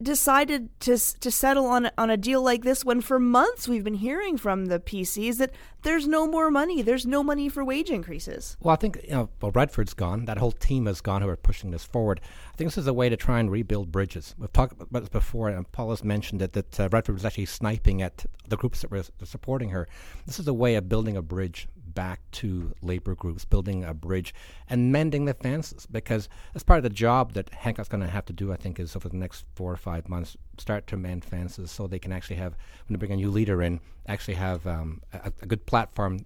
decided 0.03 0.69
to 0.81 0.99
to 0.99 1.31
settle 1.31 1.67
on 1.67 1.91
on 1.97 2.11
a 2.11 2.17
deal 2.17 2.43
like 2.43 2.63
this 2.63 2.85
when 2.85 3.01
for 3.01 3.19
months 3.19 3.67
we've 3.67 3.85
been 3.85 3.95
hearing 3.95 4.37
from 4.37 4.67
the 4.67 4.79
PCs 4.79 5.39
that 5.39 5.53
there's 5.83 6.07
no 6.07 6.27
more 6.27 6.51
money, 6.51 6.83
there's 6.83 7.07
no 7.07 7.23
money 7.23 7.49
for 7.49 7.65
wage 7.65 7.91
increases? 7.91 8.57
Well, 8.61 8.73
I 8.73 8.77
think 8.77 9.01
you 9.05 9.11
know. 9.11 9.31
Well, 9.41 9.53
Redford's 9.53 9.95
gone. 9.95 10.25
That 10.25 10.39
whole 10.39 10.53
team 10.53 10.87
is 10.87 11.01
gone 11.01 11.23
who 11.23 11.29
are 11.29 11.37
pushing 11.37 11.71
this 11.71 11.85
forward. 11.85 12.21
I 12.53 12.57
think 12.57 12.69
this 12.71 12.79
is 12.79 12.87
a 12.87 12.93
way 12.93 13.09
to 13.09 13.17
try 13.17 13.41
and 13.41 13.51
rebuild 13.51 13.93
bridges. 13.93 14.35
We've 14.39 14.53
talked 14.53 14.81
about 14.81 15.01
this 15.01 15.09
before, 15.09 15.49
and 15.49 15.71
Paul 15.73 15.91
has 15.91 16.05
mentioned 16.05 16.43
it 16.43 16.53
that 16.53 16.81
uh, 16.81 16.89
Redford 16.91 17.15
was 17.15 17.25
actually 17.25 17.47
sniping 17.47 18.03
at 18.03 18.27
the 18.49 18.57
groups 18.57 18.83
that 18.83 18.91
were 18.91 19.05
supporting 19.25 19.71
her. 19.71 19.89
This 20.27 20.39
is 20.39 20.49
a 20.49 20.55
way 20.55 20.75
of 20.75 20.89
building 20.89 21.17
a 21.17 21.23
bridge 21.23 21.69
back 21.97 22.21
to 22.31 22.73
labor 22.81 23.17
groups, 23.17 23.45
building 23.45 23.83
a 23.83 23.93
bridge 23.93 24.33
and 24.71 24.93
mending 24.93 25.25
the 25.25 25.35
fences. 25.35 25.87
Because 25.87 26.29
as 26.55 26.63
part 26.63 26.77
of 26.77 26.85
the 26.85 26.91
job 26.91 27.33
that 27.33 27.51
Hancock's 27.53 27.89
going 27.89 28.03
to 28.03 28.07
have 28.11 28.27
to 28.27 28.33
do, 28.33 28.53
I 28.53 28.57
think, 28.57 28.79
is 28.79 28.95
over 28.95 29.09
the 29.09 29.17
next 29.17 29.45
four 29.57 29.73
or 29.73 29.77
five 29.77 30.09
months, 30.09 30.37
start 30.59 30.87
to 30.89 30.97
mend 30.97 31.25
fences 31.25 31.73
so 31.73 31.89
they 31.89 31.99
can 31.99 32.13
actually 32.13 32.37
have, 32.37 32.53
when 32.87 32.97
they 32.97 32.99
bring 32.99 33.11
a 33.11 33.17
new 33.17 33.33
leader 33.33 33.61
in, 33.61 33.81
actually 34.07 34.35
have 34.35 34.65
um, 34.69 35.03
a, 35.13 35.33
a 35.43 35.47
good 35.47 35.67
platform 35.67 36.25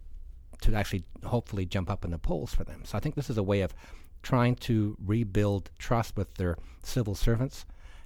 to 0.60 0.74
actually 0.74 1.04
hopefully 1.24 1.64
jump 1.64 1.88
up 1.88 2.04
in 2.04 2.10
the 2.10 2.18
polls 2.18 2.54
for 2.54 2.64
them. 2.64 2.82
So 2.84 2.98
I 2.98 3.00
think 3.00 3.14
this 3.14 3.30
is 3.30 3.38
a 3.38 3.42
way 3.42 3.62
of 3.62 3.74
trying 4.22 4.54
to 4.54 4.96
rebuild 5.02 5.70
trust 5.78 6.16
with 6.16 6.34
their 6.34 6.58
civil 6.82 7.14
servants 7.14 7.64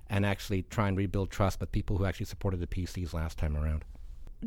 and 0.08 0.24
actually 0.24 0.62
try 0.62 0.86
and 0.86 0.96
rebuild 0.96 1.30
trust 1.30 1.58
with 1.58 1.72
people 1.72 1.96
who 1.96 2.04
actually 2.04 2.26
supported 2.26 2.60
the 2.60 2.66
PCs 2.66 3.12
last 3.12 3.38
time 3.38 3.56
around. 3.56 3.84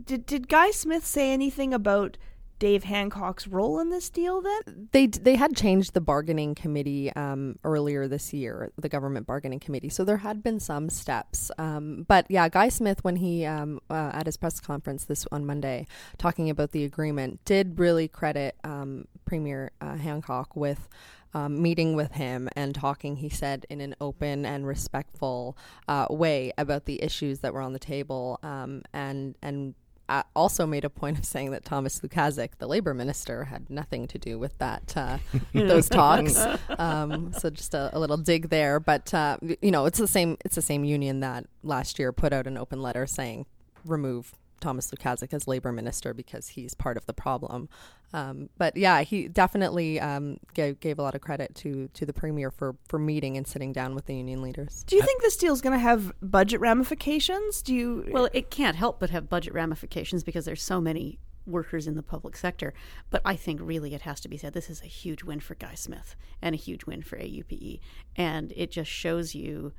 Did 0.06 0.25
did 0.25 0.47
Guy 0.47 0.71
Smith 0.71 1.06
say 1.06 1.32
anything 1.32 1.73
about 1.73 2.17
Dave 2.60 2.84
Hancock's 2.84 3.48
role 3.48 3.80
in 3.80 3.89
this 3.89 4.10
deal 4.10 4.41
then? 4.41 4.89
They 4.91 5.08
they 5.08 5.36
had 5.36 5.56
changed 5.56 5.93
the 5.93 6.02
bargaining 6.02 6.56
committee 6.56 7.13
um, 7.13 7.60
earlier 7.63 8.08
this 8.08 8.34
year, 8.34 8.72
the 8.78 8.89
government 8.89 9.28
bargaining 9.28 9.60
committee. 9.60 9.89
So 9.89 10.04
there 10.04 10.17
had 10.17 10.43
been 10.43 10.60
some 10.60 10.89
steps, 10.89 11.52
um, 11.58 12.06
but 12.08 12.26
yeah, 12.30 12.50
Guy 12.50 12.70
Smith, 12.70 13.04
when 13.04 13.17
he 13.17 13.46
um, 13.46 13.80
uh, 13.89 14.12
at 14.13 14.26
his 14.26 14.38
press 14.38 14.60
conference 14.60 15.06
this 15.06 15.28
on 15.32 15.46
Monday, 15.46 15.88
talking 16.17 16.50
about 16.50 16.72
the 16.72 16.84
agreement, 16.84 17.43
did 17.46 17.80
really 17.80 18.08
credit 18.08 18.56
um, 18.63 19.08
Premier 19.26 19.72
uh, 19.82 19.96
Hancock 19.96 20.56
with 20.56 20.88
um, 21.34 21.62
meeting 21.62 21.96
with 21.96 22.13
him 22.13 22.50
and 22.56 22.74
talking, 22.74 23.17
he 23.17 23.30
said, 23.30 23.65
in 23.70 23.82
an 23.82 23.96
open 24.02 24.46
and 24.46 24.65
respectful 24.65 25.58
uh, 25.88 26.08
way 26.10 26.52
about 26.58 26.86
the 26.86 27.02
issues 27.02 27.39
that 27.39 27.54
were 27.54 27.62
on 27.62 27.74
the 27.74 27.80
table 27.80 28.39
um, 28.43 28.82
and, 28.93 29.36
and 29.41 29.76
uh, 30.10 30.24
also 30.36 30.65
made 30.65 30.86
a 30.86 30.89
point 30.89 31.17
of 31.17 31.26
saying 31.26 31.52
that 31.52 31.65
Thomas 31.65 32.00
Lukaszuk, 32.00 32.52
the 32.58 32.67
labor 32.67 32.93
minister, 32.93 33.46
had 33.46 33.70
nothing 33.70 34.08
to 34.08 34.17
do 34.17 34.39
with 34.39 34.58
that 34.60 34.93
uh, 34.96 35.17
those 35.54 35.89
talks. 35.89 36.38
Um, 36.80 37.34
so 37.34 37.50
just 37.50 37.74
a, 37.74 37.89
a, 37.93 38.00
little 38.00 38.17
dig 38.17 38.50
there, 38.50 38.80
but 38.80 39.13
uh, 39.13 39.38
you 39.62 39.72
know 39.72 39.86
it's 39.86 39.98
the 39.98 40.08
same. 40.08 40.38
It's 40.46 40.56
the 40.56 40.62
same 40.62 40.84
union 40.84 41.22
that 41.22 41.46
last 41.63 41.98
year 41.98 42.12
put 42.12 42.34
out 42.34 42.46
an 42.46 42.58
open 42.58 42.82
letter 42.82 43.08
saying 43.08 43.46
remove 43.86 44.36
Thomas 44.60 44.91
Lukaszuk 44.91 45.34
as 45.34 45.48
labor 45.48 45.72
minister 45.72 46.13
because 46.13 46.50
he's 46.50 46.74
part 46.74 46.98
of 46.98 47.06
the 47.06 47.13
problem. 47.13 47.70
Um, 48.13 48.50
but 48.58 48.78
yeah, 48.78 49.02
he 49.02 49.28
definitely 49.28 50.00
um, 50.00 50.38
gave, 50.54 50.80
gave 50.80 50.98
a 50.98 51.02
lot 51.02 51.15
of 51.15 51.22
credit 51.22 51.54
to 51.56 51.89
to 51.93 52.06
the 52.06 52.13
premier 52.13 52.52
for 52.52 52.76
for 52.88 53.00
meeting 53.00 53.36
and 53.38 53.46
sitting 53.46 53.74
down 53.74 53.96
with 53.96 54.06
the 54.06 54.15
union 54.15 54.41
leaders. 54.41 54.84
Do 54.88 54.96
you 54.96 55.02
think 55.02 55.22
this 55.22 55.36
deal 55.36 55.54
is 55.54 55.62
going 55.62 55.74
to 55.74 55.80
have 55.80 56.13
budget 56.22 56.62
ramifications? 56.62 57.62
Do 57.62 57.76
you? 57.76 58.08
Well, 58.12 58.30
it 58.34 58.50
can't 58.50 58.78
help 58.78 59.00
but 59.00 59.10
have 59.10 59.30
budget 59.30 59.54
ramifications 59.54 60.24
because 60.24 60.46
there's 60.46 60.63
so 60.63 60.80
many 60.80 61.20
workers 61.46 61.88
in 61.88 61.96
the 61.96 62.04
public 62.04 62.36
sector. 62.36 62.74
But 63.10 63.22
I 63.26 63.36
think 63.36 63.60
really 63.62 63.93
it 63.93 64.02
has 64.02 64.20
to 64.22 64.30
be 64.30 64.38
said 64.38 64.54
this 64.54 64.70
is 64.70 64.82
a 64.82 64.88
huge 64.88 65.24
win 65.24 65.39
for 65.39 65.56
Guy 65.56 65.76
Smith 65.76 66.15
and 66.41 66.54
a 66.54 66.58
huge 66.58 66.86
win 66.86 67.02
for 67.02 67.17
AUPE, 67.17 67.80
and 68.15 68.54
it 68.56 68.72
just 68.72 68.91
shows 68.91 69.34
you. 69.36 69.74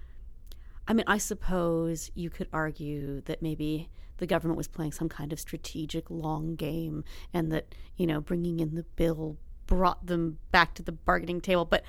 I 0.87 0.95
mean, 0.95 1.05
I 1.07 1.19
suppose 1.19 2.11
you 2.14 2.31
could 2.31 2.49
argue 2.51 3.21
that 3.23 3.43
maybe 3.43 3.91
the 4.18 4.26
government 4.26 4.57
was 4.57 4.68
playing 4.68 4.92
some 4.92 5.09
kind 5.09 5.33
of 5.33 5.40
strategic 5.40 6.11
long 6.11 6.54
game 6.54 7.04
and 7.33 7.50
that, 7.52 7.74
you 7.96 8.07
know, 8.07 8.20
bringing 8.20 8.61
in 8.61 8.74
the 8.74 8.85
bill 8.96 9.37
brought 9.66 10.07
them 10.07 10.38
back 10.50 10.74
to 10.74 10.83
the 10.83 10.92
bargaining 10.92 11.40
table. 11.40 11.64
But 11.64 11.85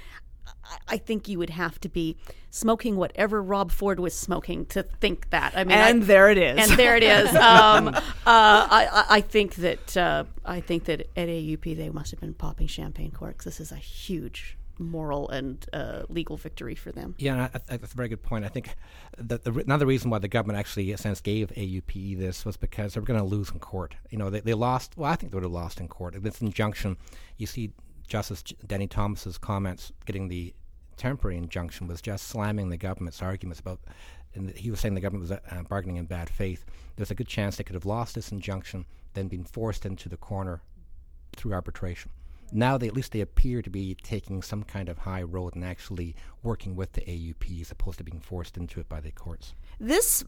I 0.87 0.97
think 0.97 1.27
you 1.27 1.37
would 1.37 1.51
have 1.51 1.79
to 1.81 1.89
be 1.89 2.17
smoking 2.49 2.95
whatever 2.95 3.41
Rob 3.41 3.71
Ford 3.71 3.99
was 3.99 4.13
smoking 4.13 4.65
to 4.67 4.83
think 4.83 5.29
that. 5.29 5.53
I 5.55 5.63
mean, 5.63 5.77
and 5.77 6.03
I, 6.03 6.05
there 6.05 6.29
it 6.29 6.37
is. 6.37 6.69
And 6.69 6.79
there 6.79 6.95
it 6.95 7.03
is. 7.03 7.29
Um, 7.39 7.87
uh, 7.87 8.01
I, 8.25 9.05
I, 9.09 9.21
think 9.21 9.55
that 9.55 9.97
uh, 9.97 10.25
I 10.45 10.59
think 10.59 10.85
that 10.85 11.01
at 11.15 11.29
AUP 11.29 11.75
they 11.75 11.89
must 11.89 12.11
have 12.11 12.19
been 12.19 12.33
popping 12.33 12.67
champagne 12.67 13.11
corks. 13.11 13.45
This 13.45 13.59
is 13.59 13.71
a 13.71 13.77
huge 13.77 14.57
moral 14.79 15.29
and 15.29 15.65
uh, 15.73 16.03
legal 16.09 16.37
victory 16.37 16.75
for 16.75 16.91
them. 16.91 17.15
Yeah, 17.17 17.49
that's 17.67 17.93
a 17.93 17.97
very 17.97 18.07
good 18.07 18.23
point. 18.23 18.45
I 18.45 18.47
think 18.47 18.75
that 19.17 19.43
the, 19.43 19.53
another 19.53 19.85
reason 19.85 20.09
why 20.09 20.19
the 20.19 20.27
government 20.27 20.57
actually, 20.57 20.89
in 20.89 20.95
a 20.95 20.97
sense, 20.97 21.21
gave 21.21 21.51
AUPE 21.51 22.17
this 22.17 22.45
was 22.45 22.57
because 22.57 22.93
they 22.93 22.99
were 22.99 23.05
going 23.05 23.19
to 23.19 23.25
lose 23.25 23.51
in 23.51 23.59
court. 23.59 23.95
You 24.09 24.17
know, 24.17 24.29
they, 24.29 24.39
they 24.39 24.53
lost. 24.53 24.97
Well, 24.97 25.11
I 25.11 25.15
think 25.15 25.31
they 25.31 25.35
would 25.35 25.43
have 25.43 25.51
lost 25.51 25.79
in 25.79 25.87
court. 25.87 26.21
This 26.21 26.41
injunction, 26.41 26.97
you 27.37 27.45
see, 27.45 27.71
Justice 28.07 28.43
Denny 28.65 28.87
Thomas's 28.87 29.37
comments 29.37 29.91
getting 30.05 30.29
the 30.29 30.53
temporary 30.97 31.37
injunction 31.37 31.87
was 31.87 32.01
just 32.01 32.27
slamming 32.27 32.69
the 32.69 32.77
government's 32.77 33.21
arguments 33.21 33.59
about. 33.59 33.79
And 34.35 34.51
he 34.51 34.69
was 34.69 34.79
saying 34.79 34.93
the 34.93 35.01
government 35.01 35.29
was 35.29 35.31
uh, 35.31 35.63
bargaining 35.67 35.97
in 35.97 36.05
bad 36.05 36.29
faith. 36.29 36.65
There's 36.95 37.11
a 37.11 37.15
good 37.15 37.27
chance 37.27 37.55
they 37.55 37.63
could 37.63 37.73
have 37.73 37.85
lost 37.85 38.15
this 38.15 38.31
injunction, 38.31 38.85
then 39.13 39.27
been 39.27 39.43
forced 39.43 39.85
into 39.85 40.07
the 40.07 40.17
corner 40.17 40.61
through 41.35 41.53
arbitration 41.53 42.11
now 42.51 42.77
they 42.77 42.87
at 42.87 42.93
least 42.93 43.11
they 43.11 43.21
appear 43.21 43.61
to 43.61 43.69
be 43.69 43.95
taking 43.95 44.41
some 44.41 44.63
kind 44.63 44.89
of 44.89 44.99
high 44.99 45.23
road 45.23 45.55
and 45.55 45.63
actually 45.63 46.15
working 46.43 46.75
with 46.75 46.93
the 46.93 47.01
AUP 47.01 47.61
as 47.61 47.71
opposed 47.71 47.97
to 47.97 48.03
being 48.03 48.19
forced 48.19 48.57
into 48.57 48.79
it 48.79 48.87
by 48.87 48.99
the 48.99 49.11
courts. 49.11 49.53
This 49.79 50.23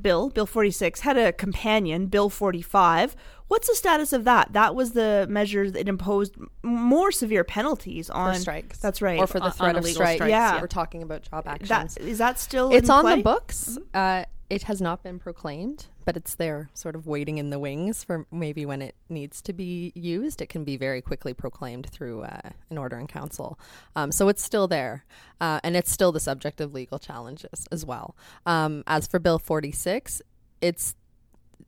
bill, 0.00 0.30
Bill 0.30 0.46
46, 0.46 1.00
had 1.00 1.16
a 1.16 1.32
companion, 1.32 2.06
Bill 2.06 2.28
45. 2.28 3.16
What's 3.48 3.68
the 3.68 3.74
status 3.74 4.12
of 4.12 4.24
that? 4.24 4.52
That 4.52 4.74
was 4.74 4.92
the 4.92 5.26
measure 5.28 5.70
that 5.70 5.88
imposed 5.88 6.36
more 6.62 7.10
severe 7.10 7.44
penalties 7.44 8.10
on 8.10 8.34
for 8.34 8.40
strikes. 8.40 8.78
That's 8.78 9.00
right, 9.00 9.18
or 9.18 9.26
for 9.26 9.40
the 9.40 9.50
threat 9.50 9.76
of 9.76 9.86
strike. 9.86 10.16
Strikes. 10.16 10.30
Yeah, 10.30 10.60
we're 10.60 10.66
talking 10.66 11.02
about 11.02 11.22
job 11.22 11.46
actions. 11.46 11.94
That, 11.94 12.02
is 12.02 12.18
that 12.18 12.38
still? 12.38 12.72
It's 12.72 12.90
on 12.90 13.02
play? 13.02 13.16
the 13.16 13.22
books. 13.22 13.78
Mm-hmm. 13.78 13.82
Uh, 13.94 14.24
it 14.50 14.62
has 14.62 14.80
not 14.80 15.02
been 15.02 15.18
proclaimed, 15.18 15.86
but 16.06 16.16
it's 16.16 16.34
there, 16.34 16.70
sort 16.72 16.94
of 16.94 17.06
waiting 17.06 17.36
in 17.36 17.50
the 17.50 17.58
wings 17.58 18.02
for 18.02 18.26
maybe 18.32 18.64
when 18.64 18.80
it 18.80 18.94
needs 19.10 19.42
to 19.42 19.52
be 19.52 19.92
used. 19.94 20.40
It 20.40 20.48
can 20.48 20.64
be 20.64 20.78
very 20.78 21.02
quickly 21.02 21.34
proclaimed 21.34 21.90
through 21.90 22.22
uh, 22.22 22.50
an 22.70 22.78
order 22.78 22.98
in 22.98 23.06
council. 23.06 23.58
Um, 23.94 24.10
so 24.10 24.28
it's 24.28 24.42
still 24.42 24.66
there, 24.66 25.04
uh, 25.40 25.60
and 25.62 25.76
it's 25.76 25.92
still 25.92 26.12
the 26.12 26.20
subject 26.20 26.62
of 26.62 26.72
legal 26.72 26.98
challenges 26.98 27.66
as 27.70 27.84
well. 27.84 28.16
Um, 28.46 28.84
as 28.86 29.06
for 29.06 29.18
Bill 29.18 29.38
46, 29.38 30.22
it's 30.62 30.94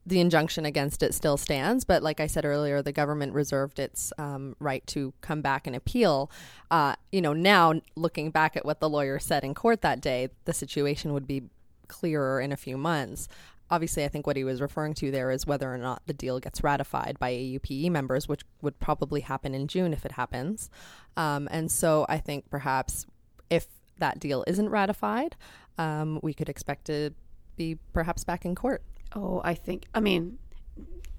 the 0.03 0.19
injunction 0.19 0.65
against 0.65 1.03
it 1.03 1.13
still 1.13 1.37
stands, 1.37 1.85
but 1.85 2.01
like 2.01 2.19
I 2.19 2.25
said 2.25 2.45
earlier, 2.45 2.81
the 2.81 2.91
government 2.91 3.33
reserved 3.33 3.77
its 3.77 4.11
um, 4.17 4.55
right 4.59 4.85
to 4.87 5.13
come 5.21 5.43
back 5.43 5.67
and 5.67 5.75
appeal. 5.75 6.31
Uh, 6.71 6.95
you 7.11 7.21
know, 7.21 7.33
now 7.33 7.79
looking 7.95 8.31
back 8.31 8.57
at 8.57 8.65
what 8.65 8.79
the 8.79 8.89
lawyer 8.89 9.19
said 9.19 9.43
in 9.43 9.53
court 9.53 9.81
that 9.81 10.01
day, 10.01 10.29
the 10.45 10.53
situation 10.53 11.13
would 11.13 11.27
be 11.27 11.43
clearer 11.91 12.39
in 12.39 12.51
a 12.51 12.57
few 12.57 12.77
months. 12.77 13.27
Obviously, 13.69 14.03
I 14.03 14.07
think 14.07 14.25
what 14.25 14.35
he 14.35 14.43
was 14.43 14.59
referring 14.61 14.93
to 14.95 15.11
there 15.11 15.29
is 15.29 15.45
whether 15.45 15.71
or 15.71 15.77
not 15.77 16.01
the 16.07 16.13
deal 16.13 16.39
gets 16.39 16.63
ratified 16.63 17.19
by 17.19 17.31
AUPE 17.31 17.89
members, 17.91 18.27
which 18.27 18.41
would 18.61 18.79
probably 18.79 19.21
happen 19.21 19.53
in 19.53 19.67
June 19.67 19.93
if 19.93 20.05
it 20.05 20.13
happens. 20.13 20.69
Um, 21.15 21.47
and 21.51 21.71
so 21.71 22.05
I 22.09 22.17
think 22.17 22.49
perhaps 22.49 23.05
if 23.49 23.67
that 23.99 24.19
deal 24.19 24.43
isn't 24.47 24.69
ratified, 24.69 25.35
um, 25.77 26.19
we 26.23 26.33
could 26.33 26.49
expect 26.49 26.85
to 26.85 27.11
be 27.55 27.77
perhaps 27.93 28.23
back 28.23 28.45
in 28.45 28.55
court. 28.55 28.83
Oh, 29.15 29.41
I 29.43 29.53
think, 29.53 29.85
I 29.93 29.99
mean, 29.99 30.37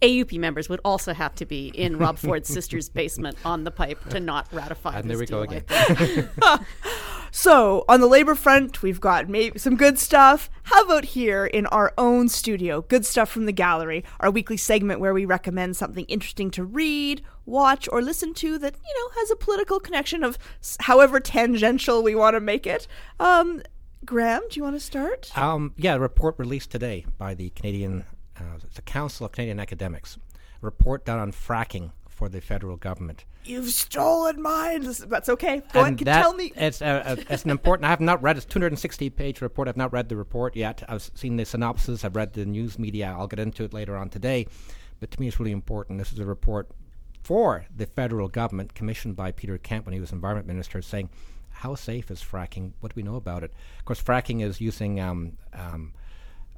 AUP 0.02 0.38
members 0.38 0.68
would 0.68 0.80
also 0.84 1.14
have 1.14 1.34
to 1.36 1.46
be 1.46 1.68
in 1.68 1.96
Rob 1.96 2.18
Ford's 2.18 2.48
sister's 2.48 2.88
basement 2.88 3.36
on 3.44 3.64
the 3.64 3.70
pipe 3.70 4.08
to 4.10 4.20
not 4.20 4.48
ratify. 4.52 4.98
And 4.98 5.08
there 5.08 5.16
we 5.16 5.26
deal, 5.26 5.44
go 5.44 5.52
again. 5.52 6.28
so 7.34 7.86
on 7.88 8.02
the 8.02 8.06
labor 8.06 8.34
front, 8.34 8.82
we've 8.82 9.00
got 9.00 9.26
maybe 9.26 9.58
some 9.58 9.74
good 9.74 9.98
stuff. 9.98 10.50
How 10.64 10.84
about 10.84 11.06
here 11.06 11.46
in 11.46 11.64
our 11.66 11.94
own 11.96 12.28
studio? 12.28 12.82
Good 12.82 13.06
stuff 13.06 13.30
from 13.30 13.46
the 13.46 13.52
gallery, 13.52 14.04
our 14.20 14.30
weekly 14.30 14.58
segment 14.58 15.00
where 15.00 15.14
we 15.14 15.24
recommend 15.24 15.74
something 15.74 16.04
interesting 16.04 16.50
to 16.52 16.62
read, 16.62 17.22
watch, 17.46 17.88
or 17.90 18.02
listen 18.02 18.34
to 18.34 18.58
that 18.58 18.74
you 18.74 19.00
know 19.00 19.20
has 19.20 19.30
a 19.30 19.36
political 19.36 19.80
connection 19.80 20.22
of 20.22 20.36
however 20.80 21.20
tangential 21.20 22.02
we 22.02 22.14
want 22.14 22.34
to 22.34 22.40
make 22.40 22.66
it. 22.66 22.86
Um, 23.18 23.62
Graham, 24.04 24.42
do 24.50 24.60
you 24.60 24.64
want 24.64 24.76
to 24.76 24.80
start? 24.80 25.36
Um, 25.36 25.72
yeah, 25.78 25.94
a 25.94 26.00
report 26.00 26.38
released 26.38 26.70
today 26.70 27.06
by 27.16 27.32
the 27.32 27.48
Canadian 27.50 28.04
uh, 28.38 28.58
the 28.74 28.82
Council 28.82 29.24
of 29.24 29.32
Canadian 29.32 29.58
Academies, 29.58 30.18
a 30.62 30.66
report 30.66 31.06
done 31.06 31.18
on 31.18 31.32
fracking 31.32 31.92
for 32.22 32.28
the 32.28 32.40
federal 32.40 32.76
government. 32.76 33.24
You've 33.44 33.70
stolen 33.70 34.40
mine. 34.40 34.86
That's 35.08 35.28
okay. 35.28 35.60
Go 35.72 35.82
and 35.82 35.98
that, 35.98 36.22
tell 36.22 36.34
me. 36.34 36.52
It's, 36.54 36.80
a, 36.80 37.02
a, 37.04 37.32
it's 37.32 37.42
an 37.42 37.50
important. 37.50 37.84
I 37.84 37.90
have 37.90 38.00
not 38.00 38.22
read. 38.22 38.36
It's 38.36 38.46
260 38.46 39.10
page 39.10 39.40
report. 39.40 39.66
I've 39.66 39.76
not 39.76 39.92
read 39.92 40.08
the 40.08 40.14
report 40.14 40.54
yet. 40.54 40.84
I've 40.88 41.02
seen 41.14 41.36
the 41.36 41.44
synopsis. 41.44 42.04
I've 42.04 42.14
read 42.14 42.34
the 42.34 42.46
news 42.46 42.78
media. 42.78 43.12
I'll 43.18 43.26
get 43.26 43.40
into 43.40 43.64
it 43.64 43.74
later 43.74 43.96
on 43.96 44.08
today. 44.08 44.46
But 45.00 45.10
to 45.10 45.20
me, 45.20 45.26
it's 45.26 45.40
really 45.40 45.50
important. 45.50 45.98
This 45.98 46.12
is 46.12 46.20
a 46.20 46.24
report 46.24 46.70
for 47.24 47.66
the 47.76 47.86
federal 47.86 48.28
government, 48.28 48.74
commissioned 48.74 49.16
by 49.16 49.32
Peter 49.32 49.58
Kent 49.58 49.84
when 49.84 49.92
he 49.92 50.00
was 50.00 50.12
environment 50.12 50.46
minister, 50.46 50.80
saying 50.80 51.10
how 51.50 51.74
safe 51.74 52.08
is 52.08 52.22
fracking? 52.22 52.70
What 52.78 52.94
do 52.94 52.98
we 52.98 53.02
know 53.02 53.16
about 53.16 53.42
it? 53.42 53.52
Of 53.80 53.84
course, 53.84 54.00
fracking 54.00 54.44
is 54.44 54.60
using 54.60 55.00
um, 55.00 55.38
um, 55.54 55.92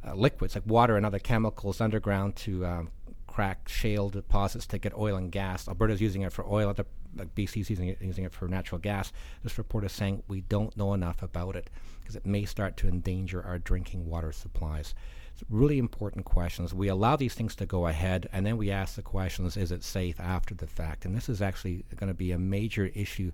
uh, 0.07 0.13
liquids 0.15 0.57
like 0.57 0.67
water 0.67 0.99
and 0.99 1.07
other 1.07 1.19
chemicals 1.19 1.81
underground 1.81 2.37
to 2.37 2.67
um, 2.67 2.91
crack 3.35 3.69
shale 3.69 4.09
deposits 4.11 4.65
to 4.65 4.79
get 4.79 4.97
oil 4.97 5.17
and 5.17 5.33
gas. 5.33 5.67
Alberta's 5.67 6.01
using 6.01 6.23
it 6.23 6.33
for 6.33 6.47
oil. 6.47 6.69
Other, 6.69 6.87
like 7.17 7.35
BC's 7.35 7.69
using 7.69 7.89
it, 7.89 7.99
using 8.01 8.23
it 8.23 8.33
for 8.33 8.47
natural 8.47 8.79
gas. 8.79 9.13
This 9.43 9.59
report 9.59 9.83
is 9.83 9.91
saying 9.91 10.23
we 10.29 10.43
don't 10.43 10.77
know 10.77 10.95
enough 10.95 11.21
about 11.21 11.57
it 11.57 11.69
because 11.99 12.15
it 12.15 12.25
may 12.25 12.45
start 12.45 12.77
to 12.77 12.87
endanger 12.87 13.43
our 13.43 13.59
drinking 13.59 14.09
water 14.09 14.31
supplies. 14.31 14.95
It's 15.33 15.43
really 15.51 15.81
important 15.81 16.25
questions. 16.25 16.73
We 16.73 16.87
allow 16.87 17.17
these 17.17 17.35
things 17.35 17.57
to 17.57 17.67
go 17.67 17.89
ahead, 17.89 18.29
and 18.33 18.47
then 18.47 18.57
we 18.57 18.71
ask 18.71 18.95
the 18.95 19.03
questions: 19.03 19.57
Is 19.57 19.73
it 19.73 19.83
safe 19.83 20.21
after 20.21 20.55
the 20.55 20.69
fact? 20.69 21.05
And 21.05 21.13
this 21.13 21.29
is 21.29 21.43
actually 21.43 21.85
going 21.97 22.07
to 22.07 22.15
be 22.15 22.31
a 22.31 22.39
major 22.39 22.87
issue 22.95 23.33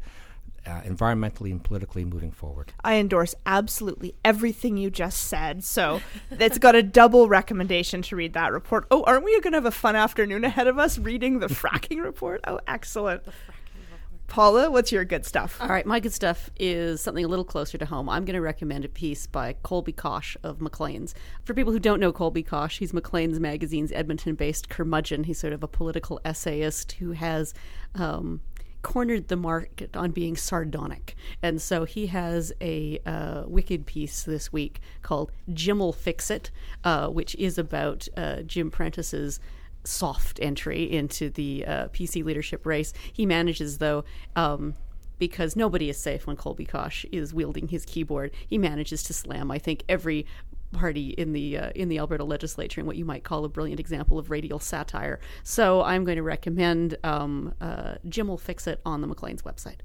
uh, 0.66 0.80
environmentally 0.82 1.50
and 1.50 1.62
politically 1.62 2.04
moving 2.04 2.30
forward. 2.30 2.72
I 2.82 2.96
endorse 2.96 3.34
absolutely 3.46 4.14
everything 4.24 4.76
you 4.76 4.90
just 4.90 5.28
said. 5.28 5.64
So 5.64 6.00
it's 6.30 6.58
got 6.58 6.74
a 6.74 6.82
double 6.82 7.28
recommendation 7.28 8.02
to 8.02 8.16
read 8.16 8.34
that 8.34 8.52
report. 8.52 8.86
Oh, 8.90 9.02
aren't 9.04 9.24
we 9.24 9.32
going 9.40 9.52
to 9.52 9.56
have 9.58 9.66
a 9.66 9.70
fun 9.70 9.96
afternoon 9.96 10.44
ahead 10.44 10.66
of 10.66 10.78
us 10.78 10.98
reading 10.98 11.38
the 11.38 11.48
fracking 11.48 12.02
report? 12.04 12.40
Oh, 12.46 12.60
excellent. 12.66 13.22
Paula, 14.30 14.70
what's 14.70 14.92
your 14.92 15.04
good 15.04 15.26
stuff? 15.26 15.60
All 15.60 15.66
right, 15.66 15.84
my 15.84 15.98
good 15.98 16.12
stuff 16.12 16.50
is 16.56 17.00
something 17.00 17.24
a 17.24 17.28
little 17.28 17.44
closer 17.44 17.76
to 17.76 17.84
home. 17.84 18.08
I'm 18.08 18.24
going 18.24 18.36
to 18.36 18.40
recommend 18.40 18.84
a 18.84 18.88
piece 18.88 19.26
by 19.26 19.54
Colby 19.64 19.90
Kosh 19.90 20.36
of 20.44 20.60
Maclean's. 20.60 21.16
For 21.42 21.52
people 21.52 21.72
who 21.72 21.80
don't 21.80 21.98
know 21.98 22.12
Colby 22.12 22.44
Kosh, 22.44 22.78
he's 22.78 22.92
Maclean's 22.92 23.40
magazine's 23.40 23.90
Edmonton 23.90 24.36
based 24.36 24.68
curmudgeon. 24.68 25.24
He's 25.24 25.40
sort 25.40 25.52
of 25.52 25.64
a 25.64 25.68
political 25.68 26.20
essayist 26.24 26.92
who 26.92 27.10
has 27.10 27.54
um, 27.96 28.40
cornered 28.82 29.28
the 29.28 29.36
market 29.36 29.96
on 29.96 30.10
being 30.10 30.36
sardonic. 30.36 31.14
And 31.42 31.60
so 31.60 31.84
he 31.84 32.06
has 32.06 32.52
a 32.60 32.98
uh, 33.04 33.44
wicked 33.46 33.86
piece 33.86 34.22
this 34.22 34.52
week 34.52 34.80
called 35.02 35.32
Jim'll 35.52 35.92
Fix 35.92 36.30
It, 36.30 36.50
uh, 36.84 37.08
which 37.08 37.34
is 37.36 37.58
about 37.58 38.08
uh, 38.16 38.42
Jim 38.42 38.70
Prentice's 38.70 39.40
soft 39.84 40.38
entry 40.42 40.90
into 40.90 41.30
the 41.30 41.64
uh, 41.66 41.88
PC 41.88 42.24
leadership 42.24 42.66
race. 42.66 42.92
He 43.12 43.26
manages, 43.26 43.78
though, 43.78 44.04
um, 44.36 44.74
because 45.18 45.54
nobody 45.54 45.88
is 45.90 45.98
safe 45.98 46.26
when 46.26 46.36
Colby 46.36 46.64
Kosh 46.64 47.04
is 47.12 47.34
wielding 47.34 47.68
his 47.68 47.84
keyboard. 47.84 48.32
He 48.46 48.58
manages 48.58 49.02
to 49.04 49.12
slam, 49.12 49.50
I 49.50 49.58
think, 49.58 49.84
every 49.88 50.26
party 50.72 51.10
in 51.10 51.32
the 51.32 51.58
uh, 51.58 51.70
in 51.74 51.88
the 51.88 51.98
Alberta 51.98 52.24
legislature 52.24 52.80
in 52.80 52.86
what 52.86 52.96
you 52.96 53.04
might 53.04 53.24
call 53.24 53.44
a 53.44 53.48
brilliant 53.48 53.80
example 53.80 54.18
of 54.18 54.30
radial 54.30 54.58
satire. 54.58 55.20
So 55.42 55.82
I'm 55.82 56.04
going 56.04 56.16
to 56.16 56.22
recommend 56.22 56.96
um, 57.04 57.54
uh, 57.60 57.94
Jim 58.08 58.28
will 58.28 58.38
fix 58.38 58.66
it 58.66 58.80
on 58.84 59.00
the 59.00 59.06
Maclean's 59.06 59.42
website. 59.42 59.78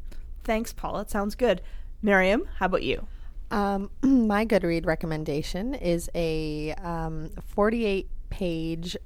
Thanks, 0.43 0.73
Paul. 0.73 0.99
It 0.99 1.09
sounds 1.09 1.35
good. 1.35 1.61
Mariam, 2.01 2.47
how 2.57 2.67
about 2.67 2.83
you? 2.83 3.07
Um, 3.51 3.89
my 4.01 4.45
good 4.45 4.63
read 4.63 4.85
recommendation 4.85 5.73
is 5.73 6.09
a 6.13 6.73
um, 6.73 7.31
48 7.47 8.09
page 8.29 8.97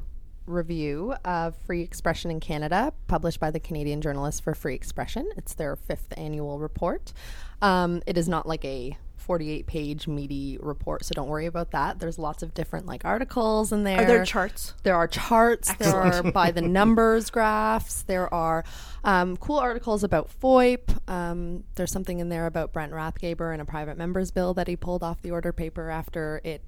review 0.49 1.13
of 1.23 1.55
free 1.55 1.81
expression 1.81 2.31
in 2.31 2.39
Canada, 2.39 2.93
published 3.07 3.39
by 3.39 3.51
the 3.51 3.59
Canadian 3.59 4.01
Journalists 4.01 4.41
for 4.41 4.53
Free 4.53 4.75
Expression. 4.75 5.29
It's 5.37 5.53
their 5.53 5.75
fifth 5.75 6.13
annual 6.17 6.59
report. 6.59 7.13
Um, 7.61 8.01
it 8.05 8.17
is 8.17 8.27
not 8.27 8.47
like 8.47 8.65
a 8.65 8.97
48 9.17 9.67
page 9.67 10.07
meaty 10.07 10.57
report, 10.59 11.05
so 11.05 11.11
don't 11.13 11.27
worry 11.27 11.45
about 11.45 11.71
that. 11.71 11.99
There's 11.99 12.17
lots 12.17 12.41
of 12.41 12.53
different 12.53 12.87
like 12.87 13.05
articles 13.05 13.71
in 13.71 13.83
there. 13.83 14.01
Are 14.01 14.05
there 14.05 14.25
charts? 14.25 14.73
There 14.81 14.95
are 14.95 15.07
charts. 15.07 15.71
There 15.75 15.95
are 15.95 16.23
by 16.23 16.49
the 16.51 16.61
numbers 16.79 17.29
graphs. 17.29 18.01
There 18.01 18.33
are 18.33 18.63
um, 19.03 19.37
cool 19.37 19.59
articles 19.59 20.03
about 20.03 20.29
FOIP. 20.41 21.07
Um, 21.07 21.63
there's 21.75 21.91
something 21.91 22.19
in 22.19 22.29
there 22.29 22.47
about 22.47 22.73
Brent 22.73 22.91
Rathgeber 22.91 23.53
and 23.53 23.61
a 23.61 23.65
private 23.65 23.97
members 23.97 24.31
bill 24.31 24.55
that 24.55 24.67
he 24.67 24.75
pulled 24.75 25.03
off 25.03 25.21
the 25.21 25.29
order 25.29 25.53
paper 25.53 25.91
after 25.91 26.41
it 26.43 26.63